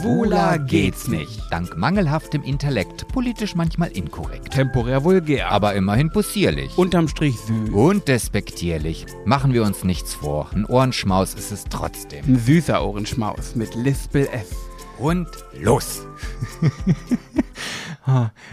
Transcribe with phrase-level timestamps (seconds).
[0.00, 1.40] Schwuler geht's nicht.
[1.50, 4.52] Dank mangelhaftem Intellekt, politisch manchmal inkorrekt.
[4.52, 5.50] Temporär vulgär.
[5.50, 6.76] Aber immerhin possierlich.
[6.78, 7.70] Unterm Strich süß.
[7.70, 9.06] Und despektierlich.
[9.24, 10.50] Machen wir uns nichts vor.
[10.54, 12.24] Ein Ohrenschmaus ist es trotzdem.
[12.26, 14.54] Ein süßer Ohrenschmaus mit Lispel F.
[14.98, 15.28] Und
[15.60, 16.02] los!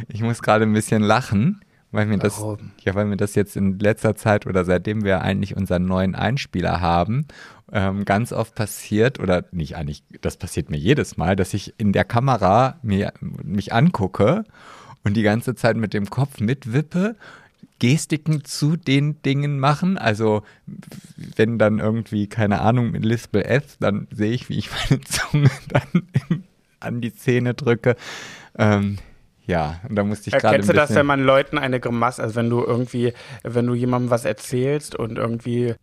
[0.10, 1.62] Ich muss gerade ein bisschen lachen,
[1.96, 2.72] weil mir das, Warum?
[2.84, 6.82] ja, weil mir das jetzt in letzter Zeit oder seitdem wir eigentlich unseren neuen Einspieler
[6.82, 7.26] haben,
[7.72, 11.94] ähm, ganz oft passiert, oder nicht eigentlich, das passiert mir jedes Mal, dass ich in
[11.94, 14.44] der Kamera mir, mich angucke
[15.04, 17.16] und die ganze Zeit mit dem Kopf mitwippe,
[17.80, 19.98] Gestiken zu den Dingen machen.
[19.98, 20.44] Also
[21.36, 25.50] wenn dann irgendwie, keine Ahnung, mit Lispel F, dann sehe ich, wie ich meine Zunge
[25.68, 26.44] dann
[26.80, 27.96] an die Zähne drücke.
[28.58, 28.98] Ähm,
[29.48, 32.22] ja, und da musste ich gerade ein Erkennst du das, wenn man Leuten eine Grimasse,
[32.22, 33.14] also wenn du irgendwie,
[33.44, 35.76] wenn du jemandem was erzählst und irgendwie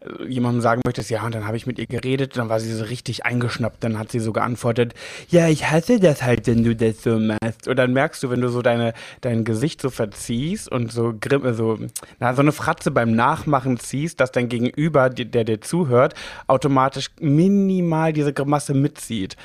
[0.00, 2.72] äh, jemandem sagen möchtest, ja, und dann habe ich mit ihr geredet, dann war sie
[2.72, 4.94] so richtig eingeschnappt, dann hat sie so geantwortet,
[5.28, 7.68] ja, ich hasse das halt, wenn du das so machst.
[7.68, 11.52] Und dann merkst du, wenn du so deine, dein Gesicht so verziehst und so grimm,
[11.54, 11.78] so,
[12.18, 16.14] na, so eine Fratze beim Nachmachen ziehst, dass dein Gegenüber, der dir zuhört,
[16.46, 19.36] automatisch minimal diese Grimasse mitzieht.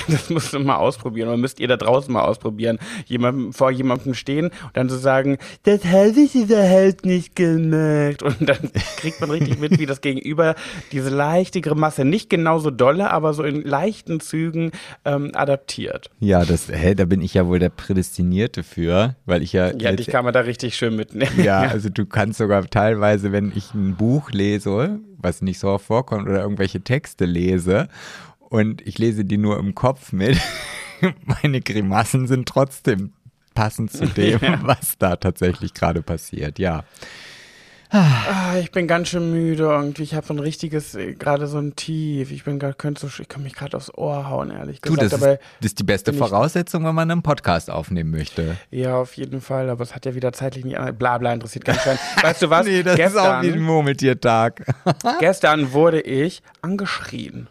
[0.08, 2.78] Das musst du mal ausprobieren oder müsst ihr da draußen mal ausprobieren.
[3.06, 8.22] Jemandem, vor jemandem stehen und dann zu sagen, das habe ich überhaupt nicht gemacht.
[8.22, 10.54] Und dann kriegt man richtig mit, wie das Gegenüber
[10.90, 14.72] diese leichte Grimasse, nicht genauso dolle, aber so in leichten Zügen
[15.04, 16.10] ähm, adaptiert.
[16.20, 19.72] Ja, das, hä, da bin ich ja wohl der Prädestinierte für, weil ich ja.
[19.76, 21.32] Ja, dich kann man da richtig schön mitnehmen.
[21.42, 25.86] ja, also du kannst sogar teilweise, wenn ich ein Buch lese, was nicht so oft
[25.86, 27.88] vorkommt, oder irgendwelche Texte lese
[28.52, 30.38] und ich lese die nur im Kopf mit,
[31.24, 33.12] meine Grimassen sind trotzdem
[33.54, 36.84] passend zu dem, was da tatsächlich gerade passiert, ja.
[37.94, 40.02] Ah, ich bin ganz schön müde irgendwie.
[40.02, 42.30] Ich habe so ein richtiges, äh, gerade so ein Tief.
[42.30, 45.12] Ich bin gerade, könnte so, ich kann mich gerade aufs Ohr hauen, ehrlich Du, gesagt.
[45.12, 48.56] das ist, aber das ist die beste Voraussetzung, wenn man einen Podcast aufnehmen möchte.
[48.70, 49.68] ja, auf jeden Fall.
[49.68, 51.98] Aber es hat ja wieder zeitlich nicht, an- bla bla interessiert ganz schön.
[52.22, 52.66] Weißt du was?
[52.72, 54.64] Nee, das ist auch wie ein gestern, Murmeltiertag.
[55.20, 57.48] gestern wurde ich angeschrien.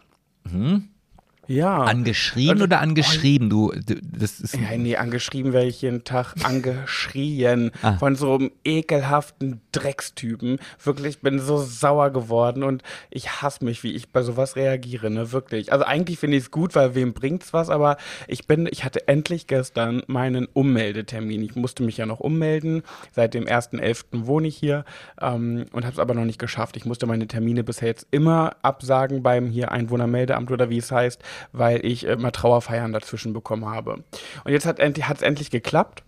[1.52, 1.84] Ja.
[1.84, 3.50] Angeschrien Und- oder angeschrieben?
[3.50, 4.56] Du, du das ist.
[4.56, 7.94] Ja, nee, angeschrieben werde ich jeden Tag, angeschrien Ah.
[7.98, 10.60] von so einem ekelhaften Dreckstypen.
[10.84, 15.10] Wirklich, ich bin so sauer geworden und ich hasse mich, wie ich bei sowas reagiere,
[15.10, 15.72] ne, wirklich.
[15.72, 17.98] Also eigentlich finde ich es gut, weil wem bringt's was, aber
[18.28, 21.42] ich bin, ich hatte endlich gestern meinen Ummeldetermin.
[21.44, 22.84] Ich musste mich ja noch ummelden.
[23.14, 24.26] Seit dem 1.11.
[24.26, 24.86] wohne ich hier
[25.22, 26.78] ähm, und habe es aber noch nicht geschafft.
[26.78, 31.22] Ich musste meine Termine bisher jetzt immer absagen beim hier Einwohnermeldeamt oder wie es heißt,
[31.52, 34.04] weil ich äh, immer Trauerfeiern dazwischen bekommen habe.
[34.44, 36.04] Und jetzt hat es endlich, geklappt.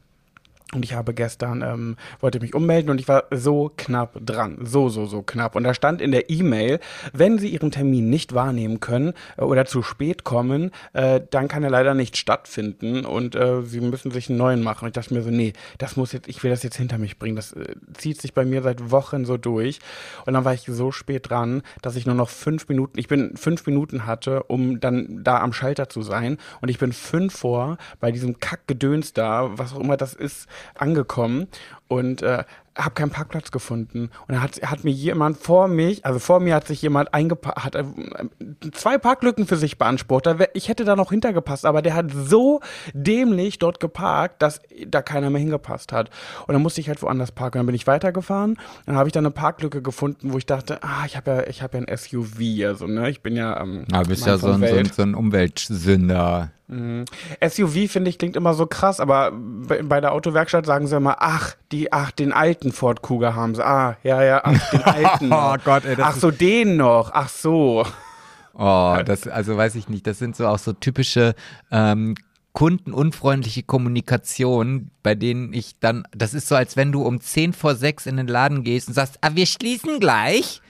[0.73, 4.59] Und ich habe gestern, ähm, wollte mich ummelden und ich war so knapp dran.
[4.63, 5.55] So, so, so knapp.
[5.55, 6.79] Und da stand in der E-Mail,
[7.13, 11.63] wenn Sie Ihren Termin nicht wahrnehmen können äh, oder zu spät kommen, äh, dann kann
[11.63, 14.85] er leider nicht stattfinden und äh, Sie müssen sich einen neuen machen.
[14.85, 17.19] Und ich dachte mir so, nee, das muss jetzt, ich will das jetzt hinter mich
[17.19, 17.35] bringen.
[17.35, 19.79] Das äh, zieht sich bei mir seit Wochen so durch.
[20.25, 23.35] Und dann war ich so spät dran, dass ich nur noch fünf Minuten, ich bin
[23.37, 26.37] fünf Minuten hatte, um dann da am Schalter zu sein.
[26.61, 31.47] Und ich bin fünf vor bei diesem Kackgedöns da, was auch immer das ist, angekommen
[31.87, 32.43] und äh,
[32.77, 34.09] habe keinen Parkplatz gefunden.
[34.27, 37.63] Und dann hat, hat mir jemand vor mich, also vor mir hat sich jemand eingeparkt,
[37.63, 37.83] hat äh,
[38.71, 40.25] zwei Parklücken für sich beansprucht.
[40.25, 42.61] Da wär, ich hätte da noch hintergepasst, aber der hat so
[42.93, 46.09] dämlich dort geparkt, dass da keiner mehr hingepasst hat.
[46.47, 47.59] Und dann musste ich halt woanders parken.
[47.59, 48.57] Dann bin ich weitergefahren.
[48.85, 51.61] Dann habe ich dann eine Parklücke gefunden, wo ich dachte, ah, ich habe ja, ich
[51.61, 54.47] habe ja ein SUV, also ne, ich bin ja, ähm, Ja, bist Mann ja so
[54.47, 56.51] ein, so, ein, so ein Umweltsünder.
[57.47, 61.55] SUV finde ich klingt immer so krass, aber bei der Autowerkstatt sagen sie immer, ach,
[61.73, 63.65] die, ach, den alten Ford Kuga haben sie.
[63.65, 65.33] Ah, ja, ja, ach, den alten.
[65.33, 67.11] Oh Gott, ey, das Ach so, den noch.
[67.13, 67.85] Ach so.
[68.53, 71.33] Oh, das, also weiß ich nicht, das sind so auch so typische
[71.71, 72.13] ähm,
[72.53, 77.75] kundenunfreundliche Kommunikation, bei denen ich dann, das ist so, als wenn du um 10 vor
[77.75, 80.61] 6 in den Laden gehst und sagst, ah, wir schließen gleich.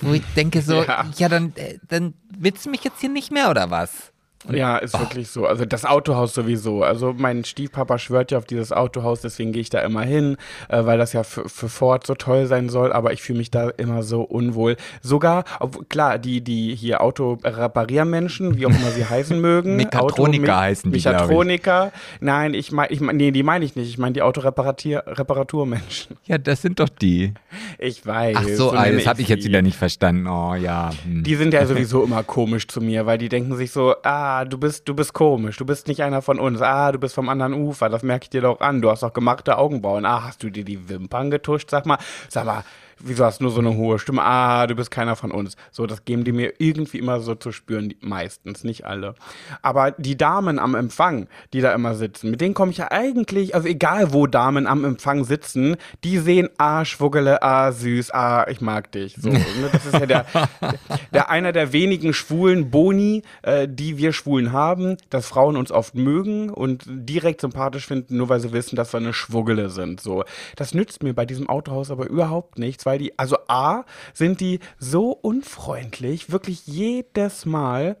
[0.00, 1.28] Wo ich denke so, ja, Ja.
[1.28, 4.12] dann, äh, dann willst du mich jetzt hier nicht mehr oder was?
[4.50, 5.46] Ja, ist wirklich so.
[5.46, 6.84] Also das Autohaus sowieso.
[6.84, 10.36] Also mein Stiefpapa schwört ja auf dieses Autohaus, deswegen gehe ich da immer hin,
[10.68, 13.50] äh, weil das ja für, für Ford so toll sein soll, aber ich fühle mich
[13.50, 14.76] da immer so unwohl.
[15.02, 19.74] Sogar, ob, klar, die, die hier Autorepariermenschen, wie auch immer sie heißen mögen.
[19.88, 21.20] Mechatroniker Auto- heißen die, glaub ich.
[21.20, 21.92] Mechatroniker.
[22.20, 23.88] Nein, ich meine, ich mein, nee, die meine ich nicht.
[23.88, 26.16] Ich meine die Autoreparaturmenschen.
[26.26, 27.34] Ja, das sind doch die.
[27.78, 28.36] Ich weiß.
[28.38, 30.26] Ach so, ah, nenne das habe ich jetzt wieder nicht verstanden.
[30.28, 30.90] Oh ja.
[31.04, 31.24] Hm.
[31.24, 34.58] Die sind ja sowieso immer komisch zu mir, weil die denken sich so, ah, du
[34.58, 37.54] bist, du bist komisch, du bist nicht einer von uns, ah, du bist vom anderen
[37.54, 40.50] Ufer, das merke ich dir doch an, du hast doch gemachte Augenbrauen, ah, hast du
[40.50, 41.98] dir die Wimpern getuscht, sag mal,
[42.28, 42.64] sag mal,
[43.00, 44.22] wieso hast du nur so eine hohe Stimme?
[44.22, 45.56] Ah, du bist keiner von uns.
[45.70, 49.14] So, das geben die mir irgendwie immer so zu spüren, meistens, nicht alle.
[49.62, 53.54] Aber die Damen am Empfang, die da immer sitzen, mit denen komme ich ja eigentlich,
[53.54, 58.60] also egal wo Damen am Empfang sitzen, die sehen, ah, Schwuggele, ah, süß, ah, ich
[58.60, 59.16] mag dich.
[59.18, 59.44] So, ne?
[59.72, 60.26] Das ist ja der,
[61.12, 65.94] der einer der wenigen schwulen Boni, äh, die wir Schwulen haben, dass Frauen uns oft
[65.94, 70.00] mögen und direkt sympathisch finden, nur weil sie wissen, dass wir eine Schwuggele sind.
[70.00, 70.24] So,
[70.56, 74.60] das nützt mir bei diesem Autohaus aber überhaupt nichts, weil die, also A, sind die
[74.78, 77.98] so unfreundlich, wirklich jedes Mal.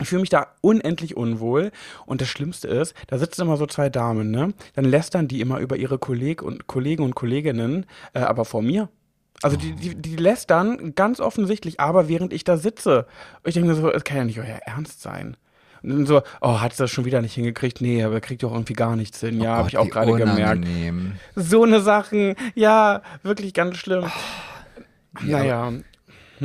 [0.00, 1.72] Ich fühle mich da unendlich unwohl.
[2.06, 4.54] Und das Schlimmste ist, da sitzen immer so zwei Damen, ne?
[4.74, 7.84] Dann lästern die immer über ihre Kolleg und, Kollegen und Kolleginnen,
[8.14, 8.88] äh, aber vor mir.
[9.42, 13.06] Also die, die, die lästern ganz offensichtlich, aber während ich da sitze.
[13.44, 15.36] Ich denke mir so, es kann ja nicht euer Ernst sein.
[15.82, 17.80] Und so, oh, hat das schon wieder nicht hingekriegt?
[17.80, 19.40] Nee, aber er kriegt doch irgendwie gar nichts hin.
[19.40, 20.66] Ja, Oh habe ich auch gerade gemerkt.
[21.34, 24.04] So eine Sachen, ja, wirklich ganz schlimm.
[25.24, 25.72] Ja, naja.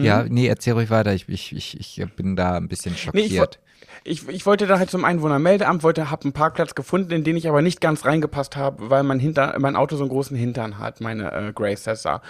[0.03, 1.13] Ja, nee, erzähl ruhig weiter.
[1.13, 3.59] Ich, ich, ich, ich bin da ein bisschen Nee, ich, schockiert.
[4.03, 7.47] ich, ich wollte da halt zum Einwohnermeldeamt, wollte, hab einen Parkplatz gefunden, in den ich
[7.47, 11.01] aber nicht ganz reingepasst habe, weil mein, Hinter, mein Auto so einen großen Hintern hat,
[11.01, 12.21] meine äh, Grey Sessa.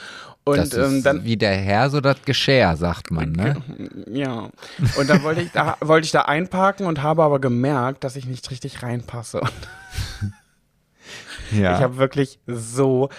[0.43, 3.57] Und das ähm, dann, wie der Herr, so das Geschirr, sagt man, ne?
[4.11, 4.49] ja.
[4.97, 8.25] Und dann wollte ich da, wollte ich da einparken und habe aber gemerkt, dass ich
[8.25, 9.41] nicht richtig reinpasse.
[11.51, 11.75] Ja.
[11.75, 13.09] Ich habe wirklich so,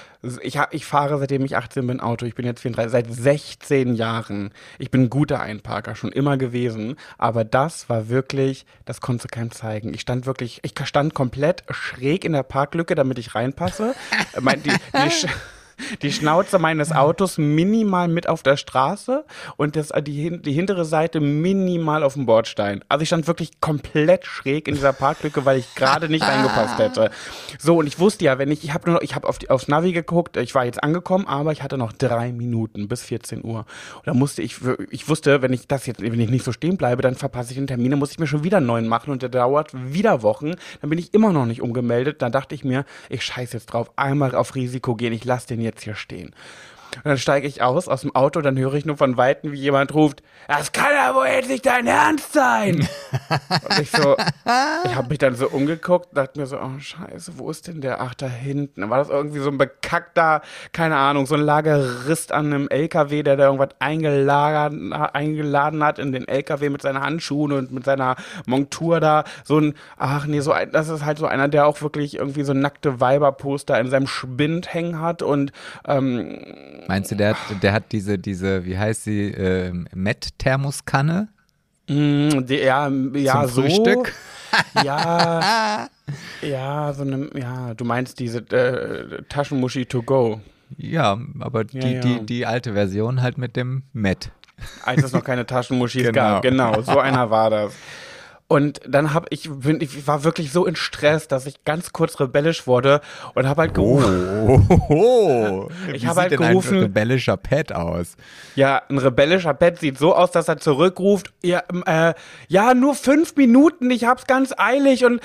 [0.42, 2.26] ich, hab, ich fahre seitdem ich 18 bin Auto.
[2.26, 4.50] Ich bin jetzt 34, seit 16 Jahren.
[4.78, 6.96] Ich bin ein guter Einparker, schon immer gewesen.
[7.16, 9.94] Aber das war wirklich, das konntest du keinem zeigen.
[9.94, 13.94] Ich stand wirklich, ich stand komplett schräg in der Parklücke, damit ich reinpasse.
[14.40, 15.28] mein, die, die,
[16.02, 19.24] die Schnauze meines Autos minimal mit auf der Straße
[19.56, 22.84] und das, die, hin- die hintere Seite minimal auf dem Bordstein.
[22.88, 27.10] Also ich stand wirklich komplett schräg in dieser Parklücke, weil ich gerade nicht reingepasst hätte.
[27.58, 29.50] So, und ich wusste ja, wenn ich, ich habe nur noch, ich habe auf die,
[29.50, 33.44] aufs Navi geguckt, ich war jetzt angekommen, aber ich hatte noch drei Minuten bis 14
[33.44, 33.60] Uhr.
[33.96, 34.56] Und da musste ich,
[34.90, 37.56] ich wusste, wenn ich das jetzt, wenn ich nicht so stehen bleibe, dann verpasse ich
[37.58, 40.22] den Termin, dann muss ich mir schon wieder einen neuen machen und der dauert wieder
[40.22, 40.52] Wochen.
[40.80, 42.22] Dann bin ich immer noch nicht umgemeldet.
[42.22, 45.60] Dann dachte ich mir, ich scheiß jetzt drauf, einmal auf Risiko gehen, ich lasse den
[45.60, 46.34] jetzt hier stehen.
[46.98, 49.58] Und dann steige ich aus, aus dem Auto, dann höre ich nur von Weitem, wie
[49.58, 52.76] jemand ruft, das kann ja wohl jetzt nicht dein Ernst sein.
[53.68, 54.16] Und ich so,
[54.84, 58.00] ich habe mich dann so umgeguckt, dachte mir so, oh scheiße, wo ist denn der?
[58.00, 58.80] Ach, da hinten.
[58.80, 60.40] Dann war das irgendwie so ein bekackter,
[60.72, 66.12] keine Ahnung, so ein Lagerist an einem LKW, der da irgendwas eingeladen, eingeladen hat in
[66.12, 68.16] den LKW mit seinen Handschuhen und mit seiner
[68.46, 69.24] Montur da.
[69.44, 72.44] So ein, ach nee, so ein, das ist halt so einer, der auch wirklich irgendwie
[72.44, 75.52] so nackte Weiberposter in seinem Spind hängen hat und
[75.86, 76.38] ähm,
[76.88, 81.28] Meinst du, der hat, der hat diese, diese, wie heißt sie, ähm, Met-Thermoskanne
[81.88, 83.62] die, ja, ja, zum so.
[83.62, 84.12] Frühstück?
[84.82, 85.88] Ja,
[86.40, 90.40] ja, so eine, ja, du meinst diese äh, Taschenmuschi to go,
[90.78, 92.00] Ja, aber die, Ja, ja.
[92.00, 94.30] Die, die alte Version halt mit dem Met.
[94.84, 96.12] als es noch keine Taschenmuschis Genau.
[96.14, 96.42] gab.
[96.42, 97.74] Genau, so einer war das.
[98.50, 102.18] Und dann habe ich, bin, ich war wirklich so in Stress, dass ich ganz kurz
[102.18, 103.02] rebellisch wurde
[103.34, 108.16] und habe halt gerufen, Oh, Ich Wie habe sieht halt gerufen- ein rebellischer Pet aus?
[108.54, 112.14] ja, ein rebellischer Pet sieht so aus, dass er zurückruft, ja, ähm, äh,
[112.48, 115.04] ja, nur fünf Minuten, ich hab's ganz eilig.
[115.04, 115.20] Und,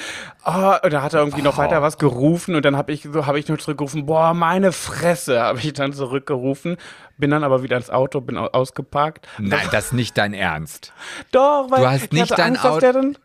[0.46, 2.56] oh, und da hat er irgendwie noch weiter was gerufen.
[2.56, 5.94] Und dann habe ich, so habe ich nur zurückgerufen, boah, meine Fresse, habe ich dann
[5.94, 6.76] zurückgerufen,
[7.24, 9.30] bin dann aber wieder ins Auto, bin au- ausgeparkt.
[9.40, 10.92] Nein, das ist nicht dein Ernst.
[11.32, 13.18] Doch, weil Du hast ich nicht dein Angst, dass Auto- der dann,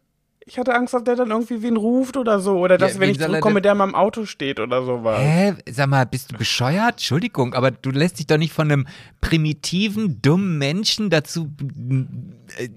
[0.49, 2.59] ich hatte Angst, dass der dann irgendwie wen ruft oder so.
[2.59, 5.21] Oder dass, Ja, wenn ich zurückkomme, der in meinem Auto steht oder sowas.
[5.21, 5.55] Hä?
[5.71, 6.93] Sag mal, bist du bescheuert?
[6.93, 8.87] Entschuldigung, aber du lässt dich doch nicht von einem
[9.21, 11.51] primitiven, dummen Menschen dazu
[12.57, 12.69] äh,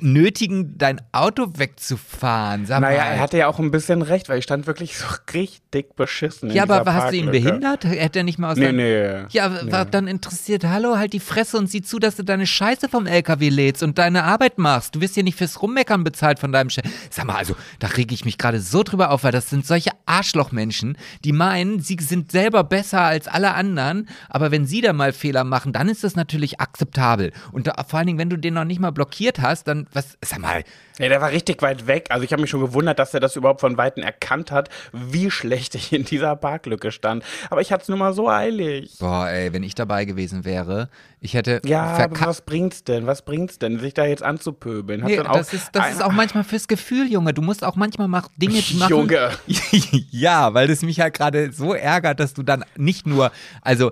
[0.00, 2.66] nötigen, dein Auto wegzufahren.
[2.66, 3.10] Sag Naja, mal.
[3.10, 6.50] er hatte ja auch ein bisschen recht, weil ich stand wirklich so richtig beschissen.
[6.50, 7.84] in ja, aber hast du ihn behindert?
[7.84, 9.24] Hätte er nicht mal aus Nee, nee.
[9.30, 12.88] Ja, war dann interessiert, hallo, halt die Fresse und sieh zu, dass du deine Scheiße
[12.88, 14.94] vom LKW lädst und deine Arbeit machst.
[14.96, 16.84] Du wirst hier nicht fürs Rummeckern bezahlt von deinem Chef.
[17.12, 19.90] Sag mal, also, da rege ich mich gerade so drüber auf, weil das sind solche
[20.06, 25.12] Arschlochmenschen, die meinen, sie sind selber besser als alle anderen, aber wenn sie da mal
[25.12, 27.32] Fehler machen, dann ist das natürlich akzeptabel.
[27.52, 30.16] Und da, vor allen Dingen, wenn du den noch nicht mal blockiert hast, dann, was,
[30.24, 30.64] sag mal,
[31.02, 32.06] Ja, der war richtig weit weg.
[32.10, 35.32] Also ich habe mich schon gewundert, dass er das überhaupt von Weitem erkannt hat, wie
[35.32, 37.24] schlecht ich in dieser Parklücke stand.
[37.50, 38.98] Aber ich hatte es nur mal so eilig.
[39.00, 40.88] boah, ey, wenn ich dabei gewesen wäre,
[41.20, 43.08] ich hätte Ja, aber was bringt's denn?
[43.08, 45.02] Was bringt's denn, sich da jetzt anzupöbeln?
[45.04, 47.34] Nee, das ist, das ist auch manchmal fürs Gefühl, Junge.
[47.34, 48.90] Du musst auch manchmal mach, Dinge machen.
[48.90, 49.30] Junge.
[50.10, 53.90] ja, weil das mich halt gerade so ärgert, dass du dann nicht nur, also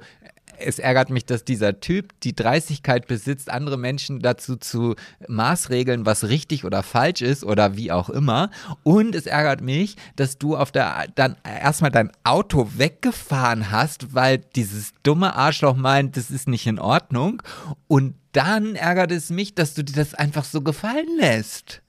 [0.61, 4.95] es ärgert mich, dass dieser Typ die Dreistigkeit besitzt, andere Menschen dazu zu
[5.29, 8.51] maßregeln, was richtig oder falsch ist oder wie auch immer.
[8.83, 14.39] Und es ärgert mich, dass du auf der dann erstmal dein Auto weggefahren hast, weil
[14.39, 17.43] dieses dumme Arschloch meint, das ist nicht in Ordnung.
[17.89, 21.83] Und dann ärgert es mich, dass du dir das einfach so gefallen lässt.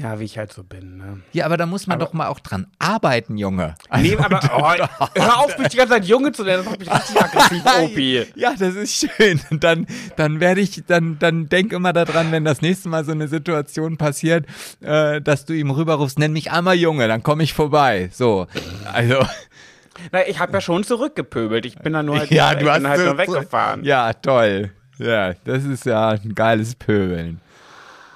[0.00, 0.96] Ja, wie ich halt so bin.
[0.96, 1.20] Ne?
[1.32, 3.74] Ja, aber da muss man Aber- doch mal auch dran arbeiten, Junge.
[3.98, 6.90] Nee, aber oh, hör auf, mich die ganze Zeit Junge zu nennen, das macht mich
[6.90, 8.26] richtig aggressiv, Opi.
[8.34, 9.40] Ja, das ist schön.
[9.50, 13.28] Dann, dann werde ich, dann, dann denk immer daran, wenn das nächste Mal so eine
[13.28, 14.46] Situation passiert,
[14.80, 18.08] äh, dass du ihm rüberrufst, nenn mich einmal Junge, dann komme ich vorbei.
[18.12, 18.46] So,
[18.92, 19.24] also.
[20.12, 21.66] Na, ich habe ja schon zurückgepöbelt.
[21.66, 23.84] Ich bin dann nur halt, ja, du hast halt so- nur weggefahren.
[23.84, 24.70] Ja, toll.
[24.98, 27.40] Ja, das ist ja ein geiles Pöbeln.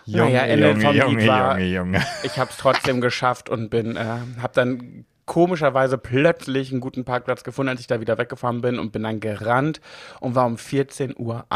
[0.06, 2.02] Junge, Naja, Ende Junge, vom Lied Junge, war- Junge, Junge.
[2.24, 4.04] Ich habe es trotzdem geschafft und bin, äh,
[4.40, 8.92] habe dann komischerweise plötzlich einen guten Parkplatz gefunden, als ich da wieder weggefahren bin und
[8.92, 9.80] bin dann gerannt
[10.20, 11.46] und war um 14.01 Uhr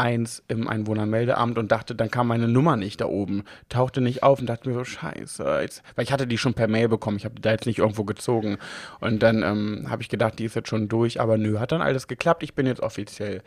[0.47, 4.47] im Einwohnermeldeamt und dachte, dann kam meine Nummer nicht da oben, tauchte nicht auf und
[4.47, 7.35] dachte mir so, scheiße, jetzt, weil ich hatte die schon per Mail bekommen, ich habe
[7.35, 8.57] die da jetzt nicht irgendwo gezogen
[9.01, 11.83] und dann ähm, habe ich gedacht, die ist jetzt schon durch, aber nö, hat dann
[11.83, 13.43] alles geklappt, ich bin jetzt offiziell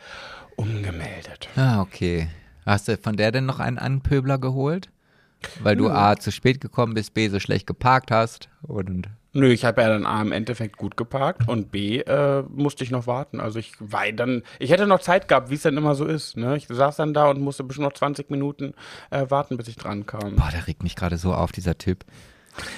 [0.55, 1.49] umgemeldet.
[1.57, 2.29] Ah, okay.
[2.65, 4.89] Hast du von der denn noch einen Anpöbler geholt?
[5.61, 9.65] Weil du A, zu spät gekommen bist, B, so schlecht geparkt hast und Nö, ich
[9.65, 13.39] habe ja dann A im Endeffekt gut geparkt und B äh, musste ich noch warten.
[13.39, 16.37] Also ich war dann, ich hätte noch Zeit gehabt, wie es dann immer so ist.
[16.37, 16.55] Ne?
[16.55, 18.75] Ich saß dann da und musste bestimmt noch 20 Minuten
[19.09, 20.35] äh, warten, bis ich dran kam.
[20.35, 22.05] boah, der regt mich gerade so auf, dieser Typ.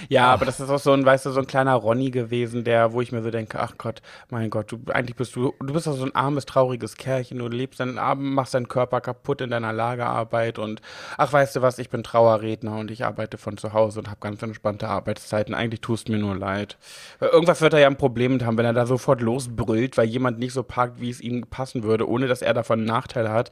[0.10, 2.94] Ja, aber das ist auch so ein, weißt du, so ein kleiner Ronny gewesen, der,
[2.94, 5.88] wo ich mir so denke, ach Gott, mein Gott, du eigentlich bist du, du bist
[5.88, 9.50] doch so ein armes, trauriges Kerlchen, du lebst deinen Abend, machst deinen Körper kaputt in
[9.50, 10.82] deiner Lagerarbeit und
[11.17, 14.20] ach, weißt du was, ich bin Trauerredner und ich arbeite von zu Hause und habe
[14.22, 15.53] ganz entspannte Arbeitszeiten.
[15.53, 16.77] Eigentlich tust mir nur leid.
[17.20, 20.08] Weil irgendwas wird er ja ein Problem mit haben, wenn er da sofort losbrüllt, weil
[20.08, 23.29] jemand nicht so parkt, wie es ihm passen würde, ohne dass er davon einen Nachteil
[23.29, 23.51] hat.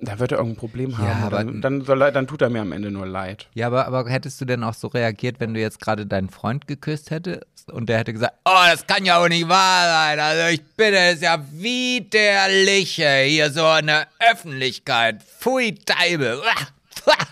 [0.00, 1.22] Da wird er irgendein Problem Ja, haben.
[1.24, 3.48] aber- dann, dann, soll er, dann tut er mir am Ende nur leid.
[3.54, 6.68] Ja, aber, aber hättest du denn auch so reagiert, wenn du jetzt gerade deinen Freund
[6.68, 10.20] geküsst hättest und der hätte gesagt, oh, das kann ja auch nicht wahr sein.
[10.20, 15.22] Also ich bitte, das ist ja widerliche hier so in der Öffentlichkeit.
[15.22, 16.38] Pfui, Teibe.
[16.38, 16.66] Uah,
[17.10, 17.26] uah.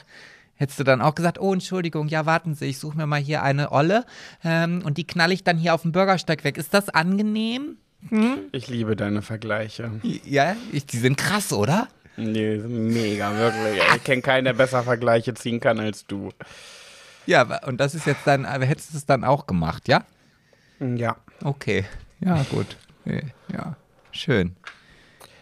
[0.59, 3.42] Hättest du dann auch gesagt, oh, Entschuldigung, ja, warten Sie, ich suche mir mal hier
[3.42, 4.04] eine Olle
[4.42, 6.56] ähm, und die knall ich dann hier auf dem Bürgersteig weg.
[6.56, 7.76] Ist das angenehm?
[8.52, 9.90] Ich liebe deine Vergleiche.
[10.25, 11.88] Ja, ich, die sind krass, oder?
[12.16, 13.82] Nee, mega, wirklich.
[13.96, 16.30] Ich kenne keinen, der besser Vergleiche ziehen kann als du.
[17.26, 20.04] Ja, und das ist jetzt dann, aber hättest du es dann auch gemacht, ja?
[20.80, 21.16] Ja.
[21.42, 21.85] Okay.
[22.20, 22.76] Ja, gut.
[23.52, 23.76] Ja,
[24.12, 24.56] schön.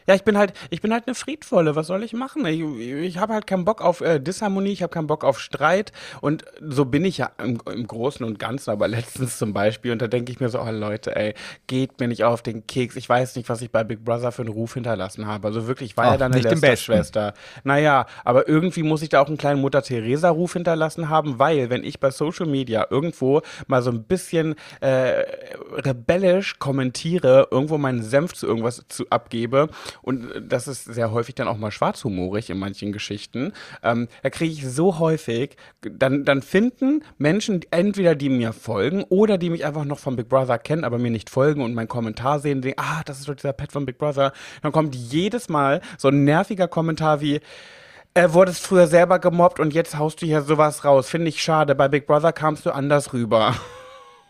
[0.06, 1.76] Ja, ich bin halt, ich bin halt eine Friedvolle.
[1.76, 2.44] Was soll ich machen?
[2.46, 5.92] Ich, ich habe halt keinen Bock auf äh, Disharmonie, ich habe keinen Bock auf Streit.
[6.20, 9.92] Und so bin ich ja im, im Großen und Ganzen, aber letztens zum Beispiel.
[9.92, 11.34] Und da denke ich mir so, oh Leute, ey,
[11.66, 12.96] geht mir nicht auf den Keks.
[12.96, 15.48] Ich weiß nicht, was ich bei Big Brother für einen Ruf hinterlassen habe.
[15.48, 16.84] Also wirklich, ich war Ach, ja dann eine nicht den besten.
[16.84, 17.34] Schwester.
[17.62, 22.00] Naja, aber irgendwie muss ich da auch einen kleinen Mutter-Theresa-Ruf hinterlassen haben, weil wenn ich
[22.00, 25.24] bei Social Media irgendwo mal so ein bisschen äh,
[25.72, 29.68] rebellisch kommentiere, irgendwo meinen Senf zu irgendwas zu, abgebe
[30.02, 34.52] und das ist sehr häufig dann auch mal schwarzhumorig in manchen Geschichten, ähm, da kriege
[34.52, 39.84] ich so häufig, dann, dann finden Menschen entweder, die mir folgen oder die mich einfach
[39.84, 43.02] noch von Big Brother kennen, aber mir nicht folgen und meinen Kommentar sehen, denken, ah,
[43.04, 44.32] das ist doch dieser Pet von Big Brother,
[44.62, 47.40] dann kommt jedes Mal so ein nerviger Kommentar wie,
[48.16, 51.08] er wurdest früher selber gemobbt und jetzt haust du hier sowas raus.
[51.08, 51.74] Finde ich schade.
[51.74, 53.56] Bei Big Brother kamst du anders rüber.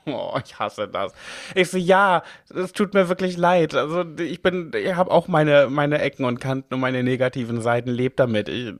[0.14, 1.12] Oh, ich hasse das.
[1.54, 2.22] Ich so, ja,
[2.54, 3.74] es tut mir wirklich leid.
[3.74, 7.90] Also ich bin, ich habe auch meine, meine Ecken und Kanten und meine negativen Seiten,
[7.90, 8.48] lebt damit.
[8.48, 8.74] Ich,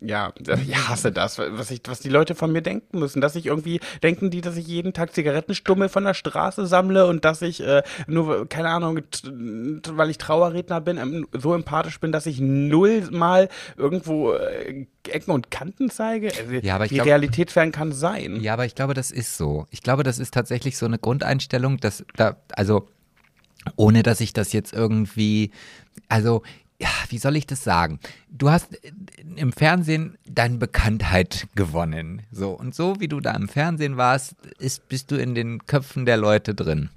[0.00, 0.32] ja,
[0.66, 3.20] ich hasse das, was, ich, was die Leute von mir denken müssen.
[3.20, 7.24] Dass ich irgendwie, denken die, dass ich jeden Tag Zigarettenstummel von der Straße sammle und
[7.24, 12.26] dass ich äh, nur, keine Ahnung, weil ich Trauerredner bin, ähm, so empathisch bin, dass
[12.26, 16.28] ich nullmal irgendwo äh, Ecken und Kanten zeige.
[16.28, 18.40] Also, Ja, aber ich wie glaub- realitätsfern kann sein?
[18.40, 19.66] Ja, aber ich glaube, das ist so.
[19.70, 22.88] Ich glaube, das ist tatsächlich so eine Grundeinstellung, dass da, also
[23.76, 25.50] ohne dass ich das jetzt irgendwie,
[26.08, 26.42] also
[26.80, 28.00] ja, wie soll ich das sagen?
[28.30, 28.92] Du hast äh,
[29.36, 32.22] im Fernsehen deine Bekanntheit gewonnen.
[32.32, 36.06] So, und so wie du da im Fernsehen warst, ist, bist du in den Köpfen
[36.06, 36.90] der Leute drin.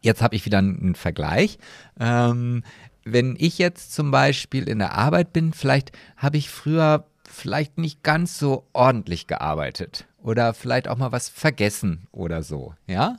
[0.00, 1.58] Jetzt habe ich wieder einen Vergleich.
[2.00, 2.62] Ähm,
[3.04, 8.02] wenn ich jetzt zum Beispiel in der Arbeit bin, vielleicht habe ich früher vielleicht nicht
[8.02, 13.16] ganz so ordentlich gearbeitet oder vielleicht auch mal was vergessen oder so, ja?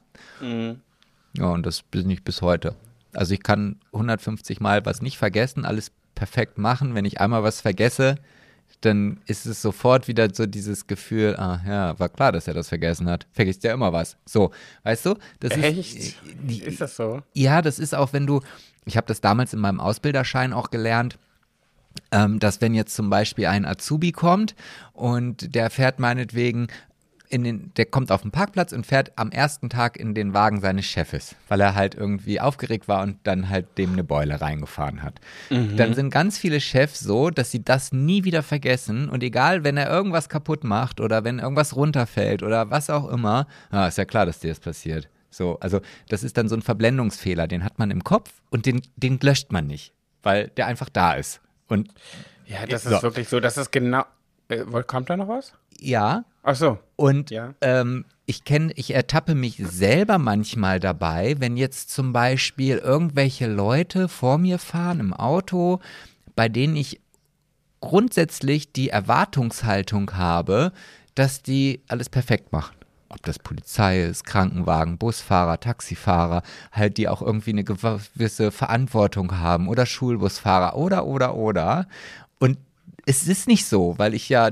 [1.35, 2.75] Ja, und das bin ich bis heute.
[3.15, 6.96] Also ich kann 150 Mal was nicht vergessen, alles perfekt machen.
[6.96, 8.15] Wenn ich einmal was vergesse,
[8.82, 12.70] dann ist es sofort wieder so dieses Gefühl, ah ja, war klar, dass er das
[12.70, 13.27] vergessen hat.
[13.32, 14.17] Vergisst ja immer was.
[14.25, 14.51] So,
[14.84, 15.15] weißt du?
[15.39, 15.96] Das Echt?
[15.96, 17.22] Ist, die, ist das so?
[17.34, 18.41] Ja, das ist auch, wenn du,
[18.86, 21.17] ich habe das damals in meinem Ausbilderschein auch gelernt,
[22.12, 24.55] ähm, dass wenn jetzt zum Beispiel ein Azubi kommt
[24.93, 26.67] und der fährt meinetwegen
[27.33, 30.61] in den, der kommt auf den Parkplatz und fährt am ersten Tag in den Wagen
[30.61, 35.01] seines Chefes, weil er halt irgendwie aufgeregt war und dann halt dem eine Beule reingefahren
[35.01, 35.19] hat.
[35.49, 35.75] Mhm.
[35.75, 39.77] Dann sind ganz viele Chefs so, dass sie das nie wieder vergessen und egal, wenn
[39.77, 44.05] er irgendwas kaputt macht oder wenn irgendwas runterfällt oder was auch immer, ah, ist ja
[44.05, 45.09] klar, dass dir das passiert.
[45.31, 48.83] So, also das ist dann so ein Verblendungsfehler, den hat man im Kopf und den,
[48.95, 51.41] den löscht man nicht, weil der einfach da ist.
[51.67, 51.89] Und
[52.45, 52.95] ja, das so.
[52.95, 54.05] ist wirklich so, das ist genau.
[54.49, 55.53] Äh, kommt da noch was?
[55.79, 56.25] Ja.
[56.43, 56.77] Ach so.
[56.95, 57.53] Und ja.
[57.62, 64.07] ähm, ich kenne, ich ertappe mich selber manchmal dabei, wenn jetzt zum Beispiel irgendwelche Leute
[64.07, 65.79] vor mir fahren im Auto,
[66.35, 67.00] bei denen ich
[67.79, 70.71] grundsätzlich die Erwartungshaltung habe,
[71.15, 72.75] dass die alles perfekt machen
[73.13, 79.67] ob das Polizei ist, Krankenwagen, Busfahrer, Taxifahrer, halt die auch irgendwie eine gewisse Verantwortung haben
[79.67, 81.88] oder Schulbusfahrer oder oder oder.
[82.39, 82.57] Und
[83.05, 84.50] es ist nicht so, weil ich ja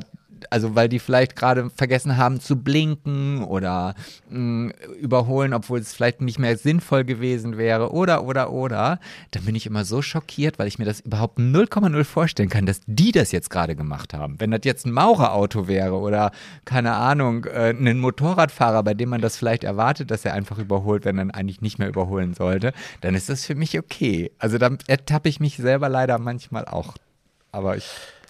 [0.50, 3.96] also weil die vielleicht gerade vergessen haben zu blinken oder
[4.30, 9.00] mh, mm, überholen, obwohl es vielleicht nicht mehr sinnvoll gewesen wäre oder oder oder,
[9.32, 12.82] dann bin ich immer so schockiert, weil ich mir das überhaupt 0,0 vorstellen kann, dass
[12.86, 14.40] die das jetzt gerade gemacht haben.
[14.40, 16.32] Wenn das jetzt ein Maurerauto wäre oder
[16.66, 21.06] keine Ahnung, äh, ein Motorradfahrer, bei dem man das vielleicht erwartet, dass er einfach überholt,
[21.06, 24.32] wenn er eigentlich nicht mehr überholen sollte, dann ist das für mich okay.
[24.40, 26.96] Also dann ertappe ich mich selber leider manchmal auch.
[27.52, 27.86] Aber ich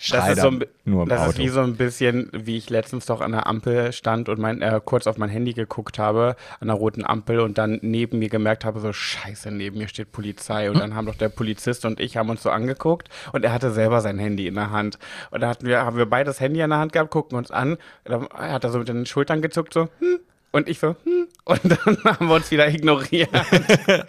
[0.10, 1.30] das ist, so ein, nur im das Auto.
[1.30, 4.62] ist wie so ein bisschen, wie ich letztens doch an der Ampel stand und mein,
[4.62, 8.30] äh, kurz auf mein Handy geguckt habe, an der roten Ampel und dann neben mir
[8.30, 10.72] gemerkt habe, so scheiße, neben mir steht Polizei.
[10.72, 13.72] Und dann haben doch der Polizist und ich haben uns so angeguckt und er hatte
[13.72, 14.98] selber sein Handy in der Hand.
[15.30, 17.52] Und da hatten wir, haben wir beide das Handy in der Hand gehabt, gucken uns
[17.52, 17.78] an.
[18.04, 20.20] Da hat er so mit den Schultern gezuckt, so, hm,
[20.52, 21.28] und ich so, hm.
[21.46, 23.32] Und dann haben wir uns wieder ignoriert.
[23.32, 24.08] wir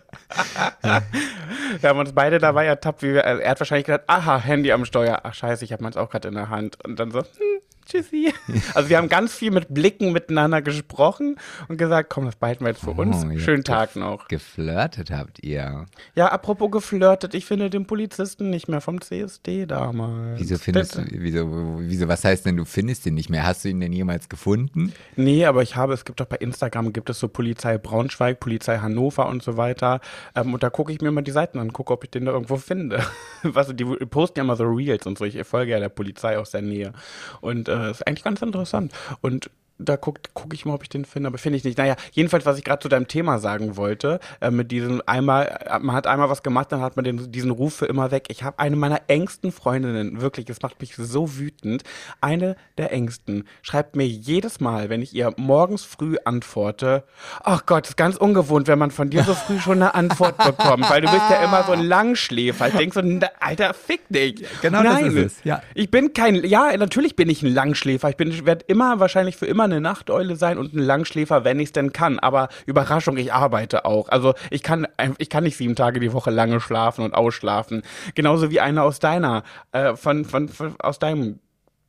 [1.82, 5.20] haben uns beide dabei ertappt, wie wir, er hat wahrscheinlich gesagt, aha, Handy am Steuer.
[5.22, 6.76] Ach scheiße, ich habe meins auch gerade in der Hand.
[6.84, 7.60] Und dann so, hm,
[7.92, 8.32] Tschüssi.
[8.74, 11.36] Also wir haben ganz viel mit Blicken miteinander gesprochen
[11.68, 13.24] und gesagt, komm, das behalten wir jetzt für uns.
[13.24, 14.28] Oh, Schönen Tag noch.
[14.28, 15.86] Geflirtet habt ihr.
[16.14, 20.40] Ja, apropos geflirtet, ich finde den Polizisten nicht mehr vom CSD damals.
[20.40, 23.44] Wieso findest du, wieso, wieso, was heißt denn, du findest ihn nicht mehr?
[23.44, 24.92] Hast du ihn denn jemals gefunden?
[25.16, 28.78] Nee, aber ich habe, es gibt doch bei Instagram, gibt es so Polizei Braunschweig, Polizei
[28.78, 30.00] Hannover und so weiter.
[30.34, 32.32] Ähm, und da gucke ich mir mal die Seiten an, gucke, ob ich den da
[32.32, 33.04] irgendwo finde.
[33.42, 35.24] Was, die posten ja immer so Reels und so.
[35.26, 36.92] Ich folge ja der Polizei aus der Nähe.
[37.40, 38.92] Und äh, ist eigentlich ganz interessant.
[39.20, 39.50] Und
[39.82, 41.78] da gucke guck ich mal, ob ich den finde, aber finde ich nicht.
[41.78, 45.78] Naja, jedenfalls, was ich gerade zu deinem Thema sagen wollte, äh, mit diesem einmal, äh,
[45.78, 48.26] man hat einmal was gemacht, dann hat man den, diesen Ruf für immer weg.
[48.28, 51.82] Ich habe eine meiner engsten Freundinnen, wirklich, es macht mich so wütend,
[52.20, 57.04] eine der engsten, schreibt mir jedes Mal, wenn ich ihr morgens früh antworte,
[57.42, 60.88] ach Gott, ist ganz ungewohnt, wenn man von dir so früh schon eine Antwort bekommt,
[60.88, 62.68] weil du bist ja immer so ein Langschläfer.
[62.68, 64.44] Ich denke so, Alter, fick dich.
[64.60, 65.62] Genau Nein, das ist es, ja.
[65.74, 68.08] Ich bin kein, ja, natürlich bin ich ein Langschläfer.
[68.08, 71.66] Ich bin, werde immer wahrscheinlich für immer eine Nachteule sein und ein Langschläfer, wenn ich
[71.66, 72.18] es denn kann.
[72.18, 74.08] Aber Überraschung, ich arbeite auch.
[74.08, 74.86] Also ich kann,
[75.18, 77.82] ich kann nicht sieben Tage die Woche lange schlafen und ausschlafen.
[78.14, 81.38] Genauso wie eine aus deiner, äh, von, von, von, aus deinem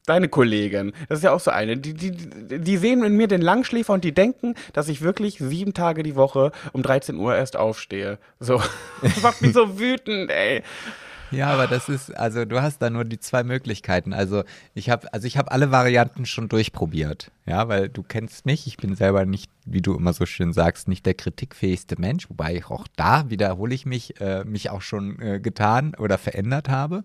[0.05, 3.41] deine Kollegin, das ist ja auch so eine, die, die, die sehen in mir den
[3.41, 7.55] Langschläfer und die denken, dass ich wirklich sieben Tage die Woche um 13 Uhr erst
[7.55, 8.17] aufstehe.
[8.39, 8.61] So.
[9.01, 10.63] Das macht mich so wütend, ey.
[11.35, 14.13] Ja, aber das ist, also du hast da nur die zwei Möglichkeiten.
[14.13, 14.43] Also
[14.73, 17.31] ich habe, also ich habe alle Varianten schon durchprobiert.
[17.45, 18.67] Ja, weil du kennst mich.
[18.67, 22.55] Ich bin selber nicht, wie du immer so schön sagst, nicht der kritikfähigste Mensch, wobei
[22.55, 27.03] ich auch da wiederhole ich mich, äh, mich auch schon äh, getan oder verändert habe.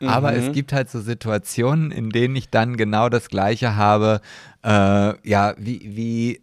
[0.00, 0.08] Mhm.
[0.08, 0.52] Aber es mhm.
[0.52, 4.20] gibt halt so Situationen, in denen ich dann genau das Gleiche habe.
[4.62, 6.40] Äh, ja, wie, wie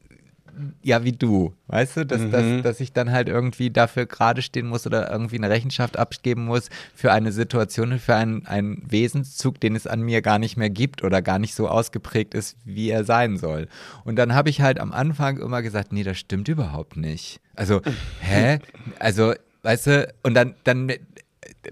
[0.81, 2.31] ja, wie du, weißt du, dass, mhm.
[2.31, 6.45] dass, dass ich dann halt irgendwie dafür gerade stehen muss oder irgendwie eine Rechenschaft abgeben
[6.45, 10.69] muss für eine Situation, für einen, einen Wesenszug, den es an mir gar nicht mehr
[10.69, 13.67] gibt oder gar nicht so ausgeprägt ist, wie er sein soll.
[14.03, 17.39] Und dann habe ich halt am Anfang immer gesagt, nee, das stimmt überhaupt nicht.
[17.55, 17.81] Also,
[18.21, 18.59] hä?
[18.99, 20.91] Also, weißt du, und dann, dann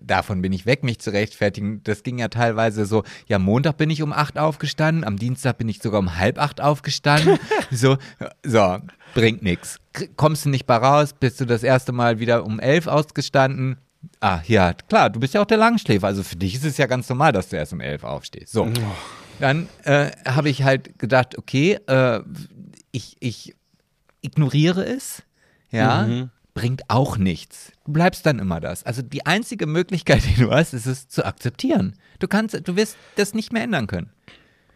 [0.01, 1.82] davon bin ich weg, mich zu rechtfertigen.
[1.84, 5.69] Das ging ja teilweise so, ja, Montag bin ich um acht aufgestanden, am Dienstag bin
[5.69, 7.38] ich sogar um halb acht aufgestanden.
[7.71, 7.97] so,
[8.43, 8.77] so,
[9.13, 9.77] bringt nichts.
[10.15, 13.77] Kommst du nicht bei raus, bist du das erste Mal wieder um elf ausgestanden.
[14.19, 16.08] Ah, ja, klar, du bist ja auch der Langschläfer.
[16.08, 18.53] Also für dich ist es ja ganz normal, dass du erst um elf aufstehst.
[18.53, 18.69] So.
[19.39, 22.21] Dann äh, habe ich halt gedacht, okay, äh,
[22.91, 23.56] ich, ich
[24.21, 25.23] ignoriere es,
[25.69, 27.71] ja, mhm bringt auch nichts.
[27.88, 28.84] Du bleibst dann immer das.
[28.84, 31.93] Also die einzige Möglichkeit, die du hast, ist es zu akzeptieren.
[32.19, 34.12] Du kannst, du wirst das nicht mehr ändern können.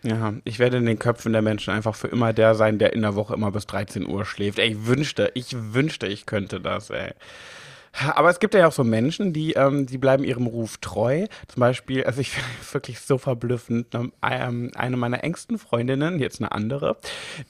[0.02, 3.02] Ja, ich werde in den Köpfen der Menschen einfach für immer der sein, der in
[3.02, 4.60] der Woche immer bis 13 Uhr schläft.
[4.60, 7.12] Ey, ich wünschte, ich wünschte, ich könnte das, ey.
[7.94, 11.26] Aber es gibt ja auch so Menschen, die, ähm, die bleiben ihrem Ruf treu.
[11.48, 13.94] Zum Beispiel, also ich finde es wirklich so verblüffend.
[13.94, 16.98] Ne, ähm, eine meiner engsten Freundinnen, jetzt eine andere,